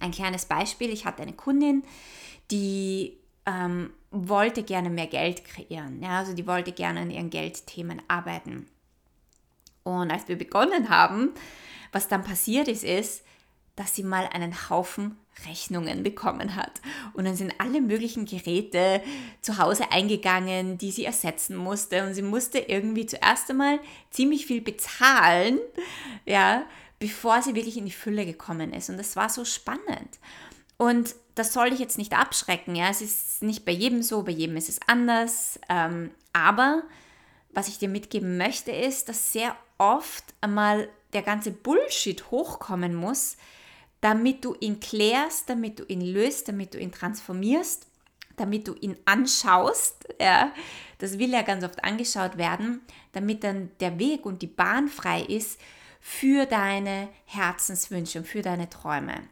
Ein 0.00 0.12
kleines 0.12 0.46
Beispiel, 0.46 0.90
ich 0.90 1.04
hatte 1.04 1.22
eine 1.22 1.32
Kundin, 1.32 1.84
die 2.50 3.18
ähm, 3.46 3.92
wollte 4.10 4.62
gerne 4.62 4.90
mehr 4.90 5.06
Geld 5.06 5.44
kreieren. 5.44 6.02
Ja, 6.02 6.18
also 6.18 6.34
die 6.34 6.46
wollte 6.46 6.72
gerne 6.72 7.00
an 7.00 7.10
ihren 7.10 7.30
Geldthemen 7.30 8.02
arbeiten. 8.08 8.68
Und 9.84 10.10
als 10.10 10.28
wir 10.28 10.36
begonnen 10.36 10.88
haben, 10.90 11.30
was 11.90 12.08
dann 12.08 12.22
passiert 12.22 12.68
ist, 12.68 12.84
ist, 12.84 13.24
dass 13.76 13.94
sie 13.94 14.02
mal 14.02 14.28
einen 14.32 14.70
Haufen 14.70 15.16
Rechnungen 15.48 16.02
bekommen 16.02 16.56
hat. 16.56 16.80
Und 17.14 17.24
dann 17.24 17.36
sind 17.36 17.54
alle 17.58 17.80
möglichen 17.80 18.26
Geräte 18.26 19.02
zu 19.40 19.58
Hause 19.58 19.90
eingegangen, 19.90 20.78
die 20.78 20.90
sie 20.90 21.04
ersetzen 21.04 21.56
musste. 21.56 22.06
Und 22.06 22.14
sie 22.14 22.22
musste 22.22 22.58
irgendwie 22.58 23.06
zuerst 23.06 23.50
einmal 23.50 23.80
ziemlich 24.10 24.46
viel 24.46 24.60
bezahlen, 24.60 25.58
ja, 26.26 26.64
bevor 26.98 27.42
sie 27.42 27.54
wirklich 27.54 27.78
in 27.78 27.86
die 27.86 27.92
Fülle 27.92 28.26
gekommen 28.26 28.72
ist. 28.72 28.90
Und 28.90 28.98
das 28.98 29.16
war 29.16 29.28
so 29.28 29.44
spannend. 29.44 30.18
Und 30.76 31.14
das 31.34 31.52
soll 31.52 31.72
ich 31.72 31.78
jetzt 31.78 31.98
nicht 31.98 32.12
abschrecken, 32.12 32.74
ja. 32.74 32.88
Es 32.88 33.00
ist 33.00 33.42
nicht 33.42 33.64
bei 33.64 33.72
jedem 33.72 34.02
so, 34.02 34.22
bei 34.22 34.32
jedem 34.32 34.56
ist 34.56 34.68
es 34.68 34.80
anders. 34.86 35.58
Ähm, 35.68 36.10
aber 36.32 36.82
was 37.50 37.68
ich 37.68 37.78
dir 37.78 37.88
mitgeben 37.88 38.36
möchte, 38.36 38.70
ist, 38.70 39.08
dass 39.08 39.32
sehr 39.32 39.56
oft 39.78 40.24
einmal 40.40 40.88
der 41.12 41.22
ganze 41.22 41.50
Bullshit 41.50 42.30
hochkommen 42.30 42.94
muss, 42.94 43.36
damit 44.00 44.44
du 44.44 44.56
ihn 44.60 44.80
klärst, 44.80 45.48
damit 45.48 45.78
du 45.78 45.84
ihn 45.84 46.00
löst, 46.00 46.48
damit 46.48 46.74
du 46.74 46.78
ihn 46.78 46.92
transformierst, 46.92 47.86
damit 48.36 48.66
du 48.68 48.74
ihn 48.74 48.96
anschaust. 49.04 50.08
Ja, 50.20 50.52
das 50.98 51.18
will 51.18 51.30
ja 51.30 51.42
ganz 51.42 51.64
oft 51.64 51.84
angeschaut 51.84 52.38
werden, 52.38 52.80
damit 53.12 53.44
dann 53.44 53.70
der 53.80 53.98
Weg 53.98 54.26
und 54.26 54.42
die 54.42 54.46
Bahn 54.46 54.88
frei 54.88 55.22
ist 55.22 55.60
für 56.00 56.46
deine 56.46 57.08
Herzenswünsche 57.26 58.18
und 58.18 58.26
für 58.26 58.42
deine 58.42 58.68
Träume. 58.68 59.22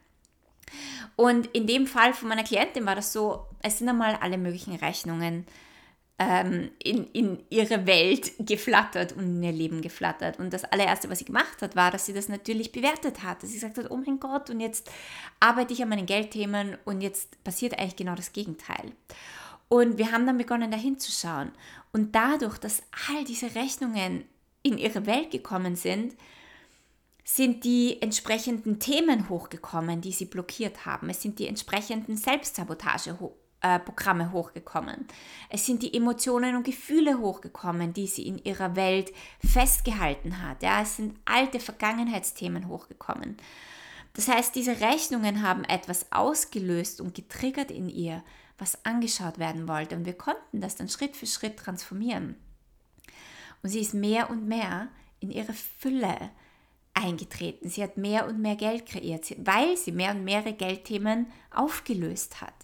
Und 1.16 1.46
in 1.48 1.66
dem 1.66 1.86
Fall 1.86 2.14
von 2.14 2.28
meiner 2.28 2.44
Klientin 2.44 2.86
war 2.86 2.94
das 2.94 3.12
so, 3.12 3.46
es 3.62 3.78
sind 3.78 3.88
einmal 3.88 4.16
alle 4.16 4.38
möglichen 4.38 4.74
Rechnungen 4.74 5.46
ähm, 6.18 6.70
in, 6.82 7.06
in 7.12 7.42
ihre 7.48 7.86
Welt 7.86 8.32
geflattert 8.38 9.12
und 9.12 9.24
in 9.24 9.42
ihr 9.42 9.52
Leben 9.52 9.80
geflattert. 9.80 10.38
Und 10.38 10.52
das 10.52 10.64
allererste, 10.64 11.08
was 11.08 11.20
sie 11.20 11.24
gemacht 11.24 11.62
hat, 11.62 11.76
war, 11.76 11.90
dass 11.90 12.06
sie 12.06 12.12
das 12.12 12.28
natürlich 12.28 12.72
bewertet 12.72 13.22
hat. 13.22 13.42
Dass 13.42 13.50
sie 13.50 13.56
gesagt 13.56 13.78
hat, 13.78 13.90
oh 13.90 13.96
mein 13.96 14.20
Gott, 14.20 14.50
und 14.50 14.60
jetzt 14.60 14.90
arbeite 15.40 15.72
ich 15.72 15.82
an 15.82 15.88
meinen 15.88 16.06
Geldthemen 16.06 16.76
und 16.84 17.00
jetzt 17.00 17.42
passiert 17.42 17.78
eigentlich 17.78 17.96
genau 17.96 18.14
das 18.14 18.32
Gegenteil. 18.32 18.92
Und 19.68 19.96
wir 19.96 20.12
haben 20.12 20.26
dann 20.26 20.36
begonnen, 20.36 20.70
da 20.70 20.76
hinzuschauen. 20.76 21.52
Und 21.92 22.14
dadurch, 22.14 22.58
dass 22.58 22.82
all 23.08 23.24
diese 23.24 23.54
Rechnungen 23.54 24.24
in 24.62 24.76
ihre 24.76 25.06
Welt 25.06 25.30
gekommen 25.30 25.74
sind, 25.74 26.16
sind 27.24 27.64
die 27.64 28.00
entsprechenden 28.00 28.78
Themen 28.78 29.28
hochgekommen, 29.28 30.00
die 30.00 30.12
sie 30.12 30.24
blockiert 30.24 30.86
haben. 30.86 31.10
Es 31.10 31.22
sind 31.22 31.38
die 31.38 31.46
entsprechenden 31.46 32.16
Selbstsabotage 32.16 33.16
äh, 33.62 33.80
hochgekommen. 34.32 35.06
Es 35.48 35.66
sind 35.66 35.82
die 35.82 35.94
Emotionen 35.94 36.56
und 36.56 36.64
Gefühle 36.64 37.18
hochgekommen, 37.18 37.92
die 37.92 38.06
sie 38.06 38.26
in 38.26 38.38
ihrer 38.38 38.76
Welt 38.76 39.12
festgehalten 39.44 40.42
hat. 40.42 40.62
Ja, 40.62 40.82
es 40.82 40.96
sind 40.96 41.18
alte 41.24 41.60
Vergangenheitsthemen 41.60 42.68
hochgekommen. 42.68 43.36
Das 44.14 44.28
heißt, 44.28 44.54
diese 44.54 44.80
Rechnungen 44.80 45.42
haben 45.42 45.64
etwas 45.64 46.10
ausgelöst 46.10 47.00
und 47.00 47.14
getriggert 47.14 47.70
in 47.70 47.88
ihr, 47.88 48.24
was 48.58 48.84
angeschaut 48.84 49.38
werden 49.38 49.68
wollte. 49.68 49.96
Und 49.96 50.04
wir 50.04 50.14
konnten 50.14 50.60
das 50.60 50.76
dann 50.76 50.88
Schritt 50.88 51.16
für 51.16 51.26
Schritt 51.26 51.58
transformieren. 51.58 52.36
Und 53.62 53.68
sie 53.68 53.80
ist 53.80 53.94
mehr 53.94 54.30
und 54.30 54.48
mehr 54.48 54.88
in 55.20 55.30
ihre 55.30 55.52
Fülle 55.52 56.30
eingetreten. 57.00 57.68
Sie 57.68 57.82
hat 57.82 57.96
mehr 57.96 58.26
und 58.26 58.40
mehr 58.40 58.56
Geld 58.56 58.86
kreiert, 58.86 59.34
weil 59.38 59.76
sie 59.76 59.92
mehr 59.92 60.12
und 60.12 60.24
mehr 60.24 60.42
Geldthemen 60.42 61.26
aufgelöst 61.50 62.40
hat. 62.40 62.54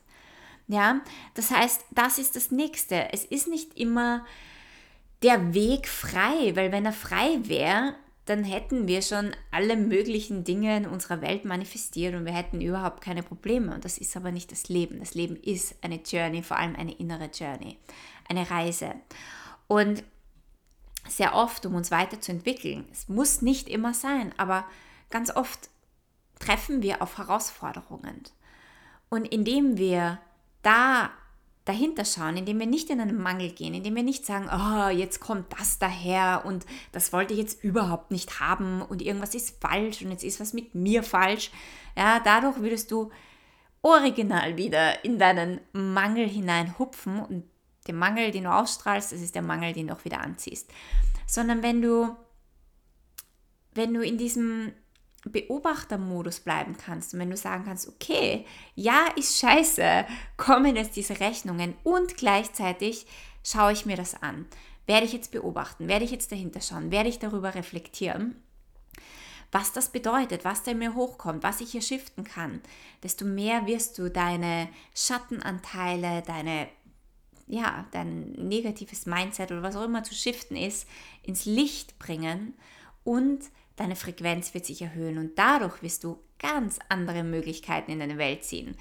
Ja, 0.69 1.01
das 1.35 1.51
heißt, 1.51 1.85
das 1.93 2.19
ist 2.19 2.37
das 2.37 2.51
Nächste. 2.51 3.13
Es 3.13 3.25
ist 3.25 3.49
nicht 3.49 3.79
immer 3.79 4.25
der 5.23 5.55
Weg 5.55 5.89
frei, 5.89 6.55
weil 6.55 6.73
wenn 6.73 6.85
er 6.85 6.93
frei 6.93 7.39
wäre, 7.45 7.95
dann 8.27 8.43
hätten 8.43 8.89
wir 8.89 9.03
schon 9.03 9.31
alle 9.53 9.77
möglichen 9.77 10.43
Dinge 10.43 10.77
in 10.77 10.87
unserer 10.87 11.23
Welt 11.23 11.45
manifestiert 11.45 12.15
und 12.15 12.25
wir 12.25 12.33
hätten 12.33 12.61
überhaupt 12.61 13.01
keine 13.01 13.23
Probleme. 13.23 13.73
Und 13.73 13.85
das 13.85 13.99
ist 13.99 14.17
aber 14.17 14.33
nicht 14.33 14.51
das 14.51 14.69
Leben. 14.69 14.99
Das 14.99 15.15
Leben 15.15 15.37
ist 15.37 15.77
eine 15.83 16.01
Journey, 16.05 16.43
vor 16.43 16.59
allem 16.59 16.75
eine 16.75 16.93
innere 16.93 17.31
Journey, 17.33 17.79
eine 18.29 18.51
Reise. 18.51 18.95
Und 19.69 20.03
sehr 21.09 21.35
oft, 21.35 21.67
um 21.67 21.75
uns 21.75 21.91
weiterzuentwickeln, 21.91 22.87
es 22.93 23.09
muss 23.09 23.43
nicht 23.43 23.69
immer 23.69 23.95
sein, 23.95 24.33
aber 24.37 24.65
ganz 25.11 25.35
oft 25.35 25.71
treffen 26.39 26.83
wir 26.83 27.03
auf 27.03 27.19
Herausforderungen. 27.19 28.23
Und 29.09 29.27
indem 29.27 29.79
wir 29.79 30.19
da 30.63 31.11
dahinter 31.65 32.05
schauen, 32.05 32.37
indem 32.37 32.61
wir 32.61 32.67
nicht 32.67 32.91
in 32.91 33.01
einen 33.01 33.21
Mangel 33.21 33.51
gehen, 33.51 33.75
indem 33.75 33.97
wir 33.97 34.05
nicht 34.05 34.25
sagen, 34.25 34.49
oh, 34.53 34.89
jetzt 34.89 35.21
kommt 35.21 35.47
das 35.59 35.79
daher 35.79 36.43
und 36.45 36.65
das 36.93 37.13
wollte 37.13 37.35
ich 37.35 37.41
jetzt 37.41 37.63
überhaupt 37.63 38.13
nicht 38.13 38.39
haben 38.39 38.83
und 38.83 39.03
irgendwas 39.03 39.35
ist 39.35 39.61
falsch 39.61 40.01
und 40.03 40.13
jetzt 40.13 40.23
ist 40.23 40.41
was 40.41 40.53
mit 40.53 40.75
mir 40.75 41.03
falsch. 41.03 41.51
Ja, 41.97 42.21
dadurch 42.21 42.59
würdest 42.61 42.93
du 42.93 43.11
original 43.83 44.57
wieder 44.57 45.05
in 45.05 45.19
deinen 45.19 45.61
Mangel 45.73 46.29
hinein 46.29 46.79
hupfen 46.79 47.21
und 47.21 47.45
den 47.87 47.97
Mangel, 47.97 48.31
den 48.31 48.45
du 48.45 48.53
ausstrahlst, 48.53 49.13
das 49.13 49.21
ist 49.21 49.35
der 49.35 49.43
Mangel, 49.43 49.73
den 49.73 49.89
du 49.89 49.95
auch 49.95 50.05
wieder 50.05 50.21
anziehst. 50.21 50.71
Sondern 51.27 51.63
wenn 51.63 51.83
du 51.83 52.17
wenn 53.77 53.93
du 53.93 54.01
in 54.01 54.19
diesem 54.19 54.73
Beobachtermodus 55.25 56.41
bleiben 56.41 56.77
kannst 56.77 57.13
und 57.13 57.21
wenn 57.21 57.31
du 57.31 57.37
sagen 57.37 57.65
kannst, 57.65 57.89
okay, 57.89 58.47
ja, 58.75 59.07
ist 59.17 59.39
scheiße, 59.39 60.07
kommen 60.37 60.77
jetzt 60.77 60.97
diese 60.97 61.21
Rechnungen 61.21 61.75
und 61.85 62.17
gleichzeitig 62.17 63.07
schaue 63.43 63.73
ich 63.73 63.87
mir 63.87 63.97
das 63.97 64.21
an. 64.23 64.47
Werde 64.87 65.07
ich 65.07 65.13
jetzt 65.13 65.33
beobachten, 65.33 65.89
werde 65.89 66.05
ich 66.05 66.13
jetzt 66.13 66.31
dahinter 66.31 66.61
schauen, 66.61 66.91
werde 66.93 67.09
ich 67.09 67.19
darüber 67.19 67.55
reflektieren, 67.55 68.37
was 69.51 69.73
das 69.73 69.91
bedeutet, 69.91 70.45
was 70.45 70.63
da 70.63 70.73
in 70.73 70.79
mir 70.79 70.95
hochkommt, 70.95 71.43
was 71.43 71.61
ich 71.61 71.73
hier 71.73 71.83
shiften 71.83 72.25
kann, 72.25 72.61
desto 73.03 73.25
mehr 73.25 73.67
wirst 73.67 73.99
du 73.99 74.11
deine 74.11 74.69
Schattenanteile, 74.95 76.23
deine 76.23 76.69
ja, 77.47 77.87
dein 77.93 78.33
negatives 78.33 79.07
Mindset 79.07 79.53
oder 79.53 79.63
was 79.63 79.77
auch 79.77 79.85
immer 79.85 80.03
zu 80.03 80.15
shiften 80.15 80.57
ist, 80.57 80.89
ins 81.23 81.45
Licht 81.45 81.99
bringen 81.99 82.55
und 83.05 83.41
deine 83.77 83.97
Frequenz 83.97 84.55
wird 84.55 84.67
sich 84.67 84.83
erhöhen 84.83 85.19
und 85.19 85.39
dadurch 85.39 85.83
wirst 85.83 86.05
du 86.05 86.19
ganz 86.39 86.79
andere 86.89 87.23
Möglichkeiten 87.23 87.93
in 87.93 88.01
deine 88.01 88.19
Welt 88.19 88.45
ziehen. 88.45 88.77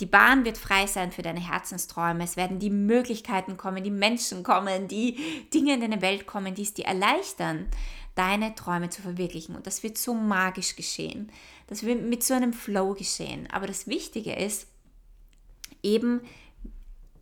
Die 0.00 0.06
Bahn 0.06 0.44
wird 0.44 0.58
frei 0.58 0.86
sein 0.86 1.12
für 1.12 1.22
deine 1.22 1.40
Herzensträume. 1.40 2.24
Es 2.24 2.36
werden 2.36 2.58
die 2.58 2.70
Möglichkeiten 2.70 3.56
kommen, 3.56 3.84
die 3.84 3.92
Menschen 3.92 4.42
kommen, 4.42 4.88
die 4.88 5.16
Dinge 5.52 5.74
in 5.74 5.80
deine 5.80 6.02
Welt 6.02 6.26
kommen, 6.26 6.54
die 6.54 6.62
es 6.62 6.74
dir 6.74 6.86
erleichtern, 6.86 7.68
deine 8.16 8.54
Träume 8.56 8.90
zu 8.90 9.02
verwirklichen. 9.02 9.54
Und 9.54 9.66
das 9.68 9.84
wird 9.84 9.96
so 9.96 10.14
magisch 10.14 10.74
geschehen. 10.74 11.30
Das 11.68 11.84
wird 11.84 12.02
mit 12.02 12.24
so 12.24 12.34
einem 12.34 12.52
Flow 12.52 12.94
geschehen. 12.94 13.48
Aber 13.52 13.68
das 13.68 13.86
Wichtige 13.86 14.34
ist, 14.34 14.66
eben 15.82 16.22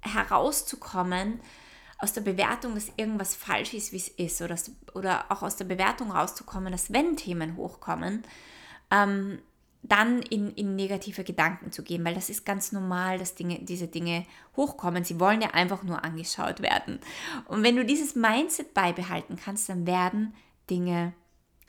herauszukommen 0.02 1.40
aus 1.99 2.12
der 2.12 2.21
Bewertung, 2.23 2.75
dass 2.75 2.92
irgendwas 2.97 3.35
falsch 3.35 3.75
ist, 3.75 3.92
wie 3.92 3.97
es 3.97 4.09
ist, 4.09 4.42
oder, 4.42 4.56
oder 4.94 5.25
auch 5.30 5.42
aus 5.42 5.56
der 5.56 5.64
Bewertung 5.64 6.11
rauszukommen, 6.11 6.73
dass 6.73 6.92
wenn 6.92 7.16
Themen 7.16 7.56
hochkommen, 7.56 8.25
ähm, 8.90 9.38
dann 9.85 10.23
in, 10.23 10.50
in 10.52 10.76
negative 10.76 11.25
Gedanken 11.25 11.73
zu 11.73 11.82
gehen, 11.82 12.04
weil 12.04 12.14
das 12.14 12.30
ist 12.30 12.44
ganz 12.44 12.71
normal, 12.73 13.18
dass 13.18 13.35
Dinge, 13.35 13.61
diese 13.62 13.88
Dinge 13.88 14.25
hochkommen. 14.56 15.04
Sie 15.04 15.18
wollen 15.18 15.42
ja 15.42 15.50
einfach 15.50 15.82
nur 15.82 16.04
angeschaut 16.04 16.61
werden. 16.61 17.00
Und 17.47 17.64
wenn 17.64 17.76
du 17.76 17.85
dieses 17.85 18.14
Mindset 18.14 18.75
beibehalten 18.75 19.37
kannst, 19.37 19.68
dann 19.68 19.87
werden 19.87 20.35
Dinge 20.71 21.14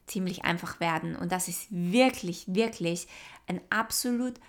ziemlich 0.06 0.46
einfach 0.46 0.80
werden. 0.80 1.16
Und 1.16 1.32
das 1.32 1.48
ist 1.48 1.68
wirklich, 1.70 2.46
wirklich 2.48 3.08
ein 3.48 3.62
absolut 3.70 4.40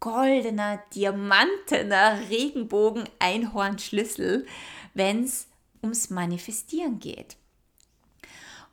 goldener, 0.00 0.82
diamantener 0.94 2.18
Regenbogen-Einhorn-Schlüssel, 2.28 4.46
wenn 4.94 5.24
es 5.24 5.48
ums 5.82 6.10
Manifestieren 6.10 6.98
geht. 6.98 7.36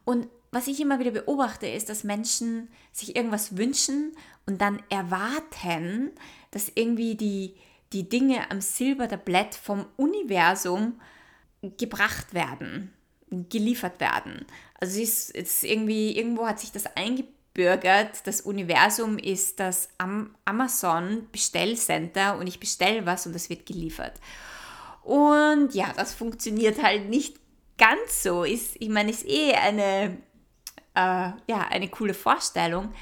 Und 0.04 0.28
was 0.52 0.68
ich 0.68 0.82
immer 0.82 1.00
wieder 1.00 1.12
beobachte, 1.12 1.68
ist, 1.68 1.90
dass 1.90 2.04
Menschen 2.04 2.70
sich 2.92 3.16
irgendwas 3.16 3.56
wünschen 3.56 4.12
und 4.46 4.60
dann 4.60 4.84
erwarten, 4.90 6.12
dass 6.52 6.72
irgendwie 6.76 7.16
die, 7.16 7.56
die 7.94 8.10
Dinge 8.10 8.52
am 8.52 8.60
Silbertablett 8.60 9.56
vom 9.56 9.86
Universum 9.96 11.00
gebracht 11.78 12.34
werden, 12.34 12.92
geliefert 13.30 14.02
werden. 14.02 14.46
Also 14.80 15.00
es 15.00 15.30
ist, 15.30 15.36
es 15.36 15.56
ist 15.56 15.64
irgendwie, 15.64 16.18
irgendwo 16.18 16.48
hat 16.48 16.60
sich 16.60 16.72
das 16.72 16.86
eingebürgert, 17.54 18.26
das 18.26 18.42
Universum 18.42 19.18
ist 19.18 19.60
das 19.60 19.90
Amazon 20.46 21.28
Bestellcenter 21.32 22.38
und 22.38 22.48
ich 22.48 22.60
bestelle 22.60 23.06
was 23.06 23.26
und 23.26 23.34
das 23.34 23.50
wird 23.50 23.66
geliefert. 23.66 24.20
Und 25.04 25.74
ja, 25.74 25.92
das 25.96 26.14
funktioniert 26.14 26.82
halt 26.82 27.10
nicht 27.10 27.38
ganz 27.78 28.24
so. 28.24 28.44
Ist, 28.44 28.76
ich 28.80 28.90
meine, 28.90 29.12
ist 29.12 29.26
eh 29.28 29.54
eine 29.54 30.18
äh, 30.94 31.32
ja, 31.48 31.68
eine 31.70 31.90
coole 31.90 32.14
Vorstellung. 32.14 32.94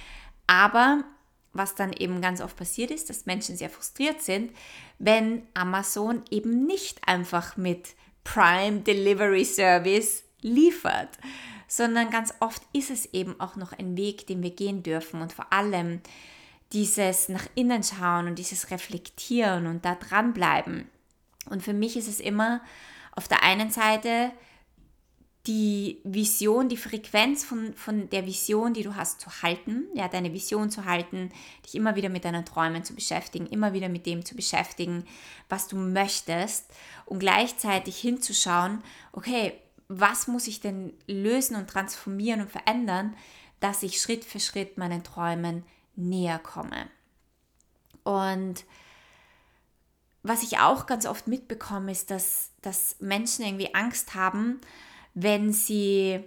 Aber 0.48 1.04
was 1.52 1.76
dann 1.76 1.94
eben 1.94 2.22
ganz 2.22 2.42
oft 2.42 2.56
passiert 2.56 2.92
ist, 2.92 3.10
dass 3.10 3.26
Menschen 3.26 3.58
sehr 3.58 3.70
frustriert 3.70 4.22
sind, 4.22 4.52
wenn 5.00 5.44
Amazon 5.54 6.24
eben 6.30 6.66
nicht 6.66 7.08
einfach 7.08 7.58
mit 7.58 7.90
Prime 8.24 8.82
Delivery 8.82 9.44
Service 9.44 10.24
liefert, 10.42 11.18
sondern 11.70 12.10
ganz 12.10 12.34
oft 12.42 12.62
ist 12.74 12.90
es 12.90 13.14
eben 13.14 13.40
auch 13.40 13.56
noch 13.56 13.72
ein 13.72 13.96
Weg, 13.96 14.28
den 14.28 14.44
wir 14.44 14.52
gehen 14.52 14.84
dürfen 14.84 15.22
und 15.22 15.32
vor 15.32 15.54
allem 15.54 16.02
dieses 16.74 17.30
nach 17.30 17.46
innen 17.56 17.84
schauen 17.84 18.28
und 18.28 18.40
dieses 18.40 18.72
reflektieren 18.72 19.68
und 19.68 19.86
da 19.86 19.96
dranbleiben. 19.96 20.90
Und 21.50 21.64
für 21.64 21.74
mich 21.74 21.96
ist 21.96 22.08
es 22.08 22.20
immer 22.20 22.62
auf 23.16 23.28
der 23.28 23.44
einen 23.44 23.70
Seite 23.70 24.32
die 25.48 26.00
Vision, 26.04 26.70
die 26.70 26.78
Frequenz 26.78 27.46
von, 27.46 27.74
von 27.74 28.10
der 28.10 28.26
Vision, 28.26 28.74
die 28.74 28.84
du 28.84 28.96
hast, 28.96 29.22
zu 29.22 29.30
halten, 29.42 29.88
ja, 29.94 30.08
deine 30.08 30.34
Vision 30.34 30.70
zu 30.70 30.86
halten, 30.86 31.32
dich 31.66 31.76
immer 31.76 31.96
wieder 31.96 32.10
mit 32.10 32.26
deinen 32.26 32.46
Träumen 32.46 32.84
zu 32.84 32.94
beschäftigen, 32.94 33.48
immer 33.48 33.74
wieder 33.74 33.90
mit 33.90 34.06
dem 34.06 34.26
zu 34.26 34.36
beschäftigen, 34.36 35.06
was 35.48 35.68
du 35.68 35.78
möchtest 35.78 36.66
und 37.06 37.20
gleichzeitig 37.20 37.98
hinzuschauen, 37.98 38.84
okay, 39.12 39.54
was 39.90 40.28
muss 40.28 40.48
ich 40.48 40.62
denn 40.62 40.94
lösen 41.08 41.56
und 41.56 41.70
transformieren 41.70 42.42
und 42.42 42.52
verändern, 42.52 43.16
dass 43.60 43.84
ich 43.84 44.00
Schritt 44.00 44.24
für 44.24 44.40
Schritt 44.40 44.78
meinen 44.78 45.04
Träumen 45.04 45.66
näher 45.96 46.40
komme. 46.40 46.88
Und 48.04 48.64
was 50.24 50.44
ich 50.44 50.60
auch 50.60 50.86
ganz 50.86 51.06
oft 51.06 51.28
mitbekomme, 51.28 51.92
ist, 51.92 52.12
dass, 52.12 52.52
dass 52.62 52.98
Menschen 53.00 53.46
irgendwie 53.46 53.74
Angst 53.74 54.16
haben, 54.16 54.62
wenn 55.16 55.52
sie 55.52 56.24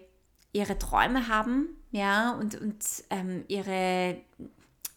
ihre 0.52 0.78
Träume 0.78 1.28
haben, 1.28 1.69
ja, 1.92 2.33
und, 2.33 2.61
und 2.61 2.85
ähm, 3.11 3.45
ihre, 3.49 4.21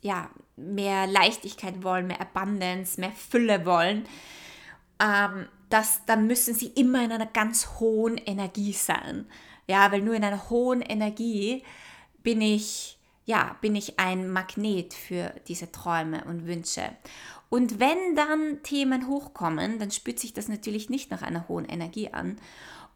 ja, 0.01 0.29
mehr 0.55 1.07
Leichtigkeit 1.07 1.83
wollen, 1.83 2.07
mehr 2.07 2.21
Abundance, 2.21 2.99
mehr 2.99 3.11
Fülle 3.11 3.65
wollen, 3.65 4.07
ähm, 4.99 5.47
das, 5.69 6.01
dann 6.05 6.27
müssen 6.27 6.53
sie 6.53 6.67
immer 6.67 7.03
in 7.03 7.11
einer 7.11 7.25
ganz 7.25 7.79
hohen 7.79 8.17
Energie 8.17 8.73
sein. 8.73 9.25
Ja, 9.67 9.91
weil 9.91 10.01
nur 10.01 10.15
in 10.15 10.23
einer 10.23 10.49
hohen 10.49 10.81
Energie 10.81 11.63
bin 12.21 12.41
ich, 12.41 12.99
ja, 13.25 13.55
bin 13.61 13.75
ich 13.75 13.99
ein 13.99 14.29
Magnet 14.29 14.93
für 14.93 15.33
diese 15.47 15.71
Träume 15.71 16.23
und 16.25 16.45
Wünsche. 16.45 16.83
Und 17.49 17.79
wenn 17.79 18.15
dann 18.15 18.61
Themen 18.63 19.07
hochkommen, 19.07 19.79
dann 19.79 19.91
spürt 19.91 20.19
sich 20.19 20.33
das 20.33 20.47
natürlich 20.47 20.89
nicht 20.89 21.11
nach 21.11 21.21
einer 21.21 21.47
hohen 21.47 21.65
Energie 21.65 22.11
an. 22.11 22.37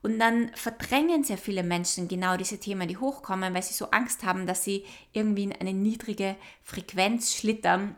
Und 0.02 0.20
dann 0.20 0.52
verdrängen 0.56 1.24
sehr 1.24 1.38
viele 1.38 1.64
Menschen 1.64 2.08
genau 2.08 2.38
diese 2.38 2.60
Themen, 2.60 2.88
die 2.88 2.98
hochkommen, 2.98 3.54
weil 3.54 3.64
sie 3.64 3.74
so 3.74 3.92
Angst 3.92 4.24
haben, 4.24 4.48
dass 4.48 4.64
sie 4.64 4.86
irgendwie 5.12 5.44
in 5.44 5.52
eine 5.54 5.74
niedrige 5.74 6.36
Frequenz 6.64 7.36
schlittern 7.36 7.96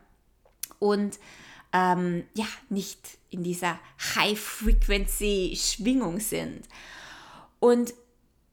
und 0.79 1.19
ähm, 1.73 2.25
ja, 2.33 2.47
nicht 2.69 3.17
in 3.29 3.43
dieser 3.43 3.79
High-Frequency-Schwingung 4.15 6.19
sind. 6.19 6.67
Und 7.59 7.93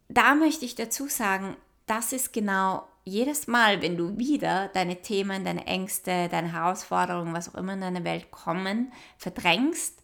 da 0.09 0.35
möchte 0.35 0.65
ich 0.65 0.75
dazu 0.75 1.09
sagen, 1.09 1.57
das 1.87 2.13
ist 2.13 2.33
genau 2.33 2.87
jedes 3.05 3.47
Mal, 3.47 3.83
wenn 3.83 3.97
du 3.97 4.19
wieder 4.19 4.69
deine 4.69 5.03
Themen, 5.03 5.45
deine 5.45 5.67
Ängste, 5.67 6.29
deine 6.29 6.53
Herausforderungen, 6.53 7.33
was 7.33 7.49
auch 7.49 7.55
immer 7.55 7.73
in 7.73 7.81
deine 7.81 8.05
Welt 8.05 8.31
kommen, 8.31 8.93
verdrängst, 9.17 10.03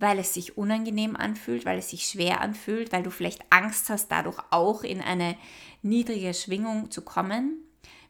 weil 0.00 0.18
es 0.18 0.34
sich 0.34 0.58
unangenehm 0.58 1.16
anfühlt, 1.16 1.64
weil 1.64 1.78
es 1.78 1.90
sich 1.90 2.06
schwer 2.06 2.40
anfühlt, 2.40 2.92
weil 2.92 3.02
du 3.02 3.10
vielleicht 3.10 3.44
Angst 3.50 3.88
hast, 3.88 4.08
dadurch 4.08 4.38
auch 4.50 4.82
in 4.82 5.00
eine 5.00 5.36
niedrige 5.82 6.34
Schwingung 6.34 6.90
zu 6.90 7.02
kommen, 7.02 7.62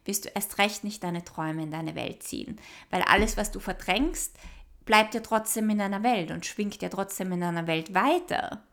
wirst 0.05 0.25
du 0.25 0.29
erst 0.29 0.57
recht 0.57 0.83
nicht 0.83 1.03
deine 1.03 1.23
Träume 1.23 1.63
in 1.63 1.71
deine 1.71 1.95
Welt 1.95 2.23
ziehen. 2.23 2.59
Weil 2.89 3.01
alles, 3.03 3.37
was 3.37 3.51
du 3.51 3.59
verdrängst, 3.59 4.35
bleibt 4.85 5.13
ja 5.13 5.21
trotzdem 5.21 5.69
in 5.69 5.77
deiner 5.77 6.03
Welt 6.03 6.31
und 6.31 6.45
schwingt 6.45 6.81
ja 6.81 6.89
trotzdem 6.89 7.31
in 7.31 7.41
deiner 7.41 7.67
Welt 7.67 7.93
weiter. 7.93 8.63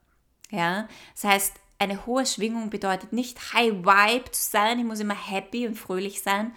Ja, 0.51 0.89
das 1.15 1.25
heißt, 1.25 1.55
eine 1.79 2.07
hohe 2.07 2.27
Schwingung 2.27 2.71
bedeutet 2.71 3.13
nicht 3.13 3.53
High 3.53 3.73
Vibe 3.73 4.31
zu 4.31 4.51
sein, 4.51 4.79
ich 4.79 4.85
muss 4.85 5.01
immer 5.01 5.15
happy 5.15 5.67
und 5.67 5.77
fröhlich 5.77 6.23
sein, 6.23 6.53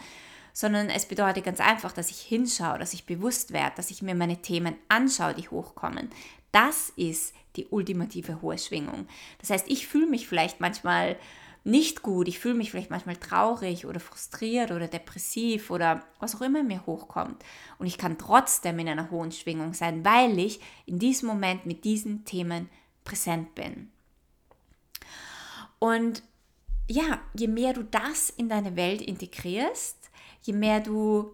sondern 0.53 0.89
es 0.89 1.05
bedeutet 1.05 1.43
ganz 1.43 1.59
einfach, 1.59 1.91
dass 1.91 2.09
ich 2.09 2.21
hinschaue, 2.21 2.79
dass 2.79 2.93
ich 2.93 3.05
bewusst 3.05 3.53
werde, 3.53 3.75
dass 3.75 3.91
ich 3.91 4.01
mir 4.01 4.15
meine 4.15 4.41
Themen 4.41 4.75
anschaue, 4.87 5.33
die 5.33 5.47
hochkommen, 5.47 6.09
das 6.51 6.91
ist 6.95 7.33
die 7.55 7.67
ultimative 7.67 8.41
hohe 8.41 8.57
Schwingung. 8.57 9.07
Das 9.39 9.49
heißt, 9.49 9.69
ich 9.69 9.87
fühle 9.87 10.07
mich 10.07 10.27
vielleicht 10.27 10.59
manchmal 10.59 11.17
nicht 11.63 12.01
gut, 12.01 12.27
ich 12.27 12.39
fühle 12.39 12.55
mich 12.55 12.71
vielleicht 12.71 12.89
manchmal 12.89 13.17
traurig 13.17 13.85
oder 13.85 13.99
frustriert 13.99 14.71
oder 14.71 14.87
depressiv 14.87 15.69
oder 15.69 16.03
was 16.19 16.35
auch 16.35 16.41
immer 16.41 16.63
mir 16.63 16.85
hochkommt. 16.85 17.43
Und 17.77 17.85
ich 17.85 17.99
kann 17.99 18.17
trotzdem 18.17 18.79
in 18.79 18.89
einer 18.89 19.11
hohen 19.11 19.31
Schwingung 19.31 19.73
sein, 19.73 20.03
weil 20.03 20.39
ich 20.39 20.59
in 20.85 20.97
diesem 20.97 21.27
Moment 21.27 21.65
mit 21.67 21.83
diesen 21.83 22.25
Themen 22.25 22.69
präsent 23.03 23.53
bin. 23.53 23.91
Und 25.77 26.23
ja, 26.87 27.19
je 27.35 27.47
mehr 27.47 27.73
du 27.73 27.83
das 27.83 28.29
in 28.31 28.49
deine 28.49 28.75
Welt 28.75 29.01
integrierst, 29.01 30.09
je 30.41 30.53
mehr 30.53 30.79
du 30.79 31.31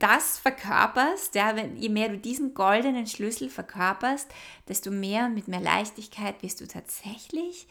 das 0.00 0.36
verkörperst, 0.38 1.36
ja, 1.36 1.54
wenn, 1.54 1.76
je 1.76 1.88
mehr 1.88 2.08
du 2.08 2.18
diesen 2.18 2.54
goldenen 2.54 3.06
Schlüssel 3.06 3.48
verkörperst, 3.48 4.28
desto 4.68 4.90
mehr 4.90 5.26
und 5.26 5.34
mit 5.34 5.46
mehr 5.46 5.60
Leichtigkeit 5.60 6.42
wirst 6.42 6.60
du 6.60 6.66
tatsächlich 6.66 7.68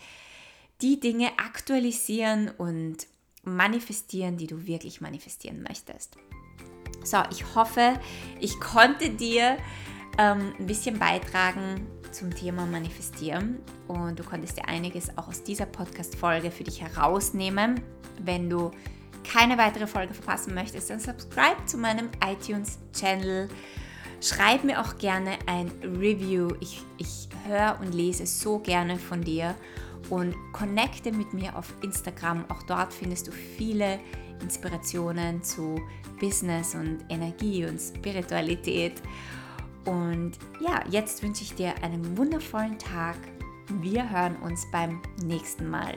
die 0.81 0.99
Dinge 0.99 1.29
aktualisieren 1.37 2.49
und 2.57 3.07
manifestieren, 3.43 4.37
die 4.37 4.47
du 4.47 4.65
wirklich 4.65 5.01
manifestieren 5.01 5.63
möchtest. 5.63 6.17
So, 7.03 7.17
ich 7.31 7.55
hoffe, 7.55 7.99
ich 8.39 8.59
konnte 8.59 9.09
dir 9.09 9.57
ähm, 10.17 10.53
ein 10.59 10.67
bisschen 10.67 10.99
beitragen 10.99 11.87
zum 12.11 12.33
Thema 12.35 12.65
Manifestieren 12.65 13.59
und 13.87 14.19
du 14.19 14.23
konntest 14.23 14.57
dir 14.57 14.67
einiges 14.67 15.17
auch 15.17 15.27
aus 15.27 15.43
dieser 15.43 15.65
Podcast-Folge 15.65 16.51
für 16.51 16.63
dich 16.63 16.81
herausnehmen, 16.81 17.81
wenn 18.19 18.49
du 18.49 18.71
keine 19.23 19.57
weitere 19.57 19.87
Folge 19.87 20.13
verpassen 20.13 20.53
möchtest, 20.53 20.89
dann 20.89 20.99
subscribe 20.99 21.65
zu 21.65 21.77
meinem 21.77 22.09
iTunes-Channel. 22.25 23.49
Schreib 24.19 24.63
mir 24.63 24.81
auch 24.81 24.97
gerne 24.97 25.37
ein 25.47 25.71
Review. 25.81 26.49
Ich, 26.59 26.81
ich 26.97 27.29
höre 27.47 27.79
und 27.81 27.93
lese 27.93 28.27
so 28.27 28.59
gerne 28.59 28.99
von 28.99 29.21
dir 29.21 29.55
und 30.11 30.35
connecte 30.51 31.11
mit 31.11 31.33
mir 31.33 31.57
auf 31.57 31.73
Instagram. 31.81 32.45
Auch 32.49 32.61
dort 32.63 32.93
findest 32.93 33.27
du 33.27 33.31
viele 33.31 33.99
Inspirationen 34.41 35.41
zu 35.41 35.81
Business 36.19 36.75
und 36.75 36.99
Energie 37.09 37.65
und 37.65 37.79
Spiritualität. 37.79 39.01
Und 39.85 40.33
ja, 40.59 40.83
jetzt 40.89 41.23
wünsche 41.23 41.43
ich 41.43 41.55
dir 41.55 41.73
einen 41.81 42.17
wundervollen 42.17 42.77
Tag. 42.77 43.17
Wir 43.81 44.07
hören 44.09 44.35
uns 44.43 44.69
beim 44.71 45.01
nächsten 45.23 45.69
Mal. 45.69 45.95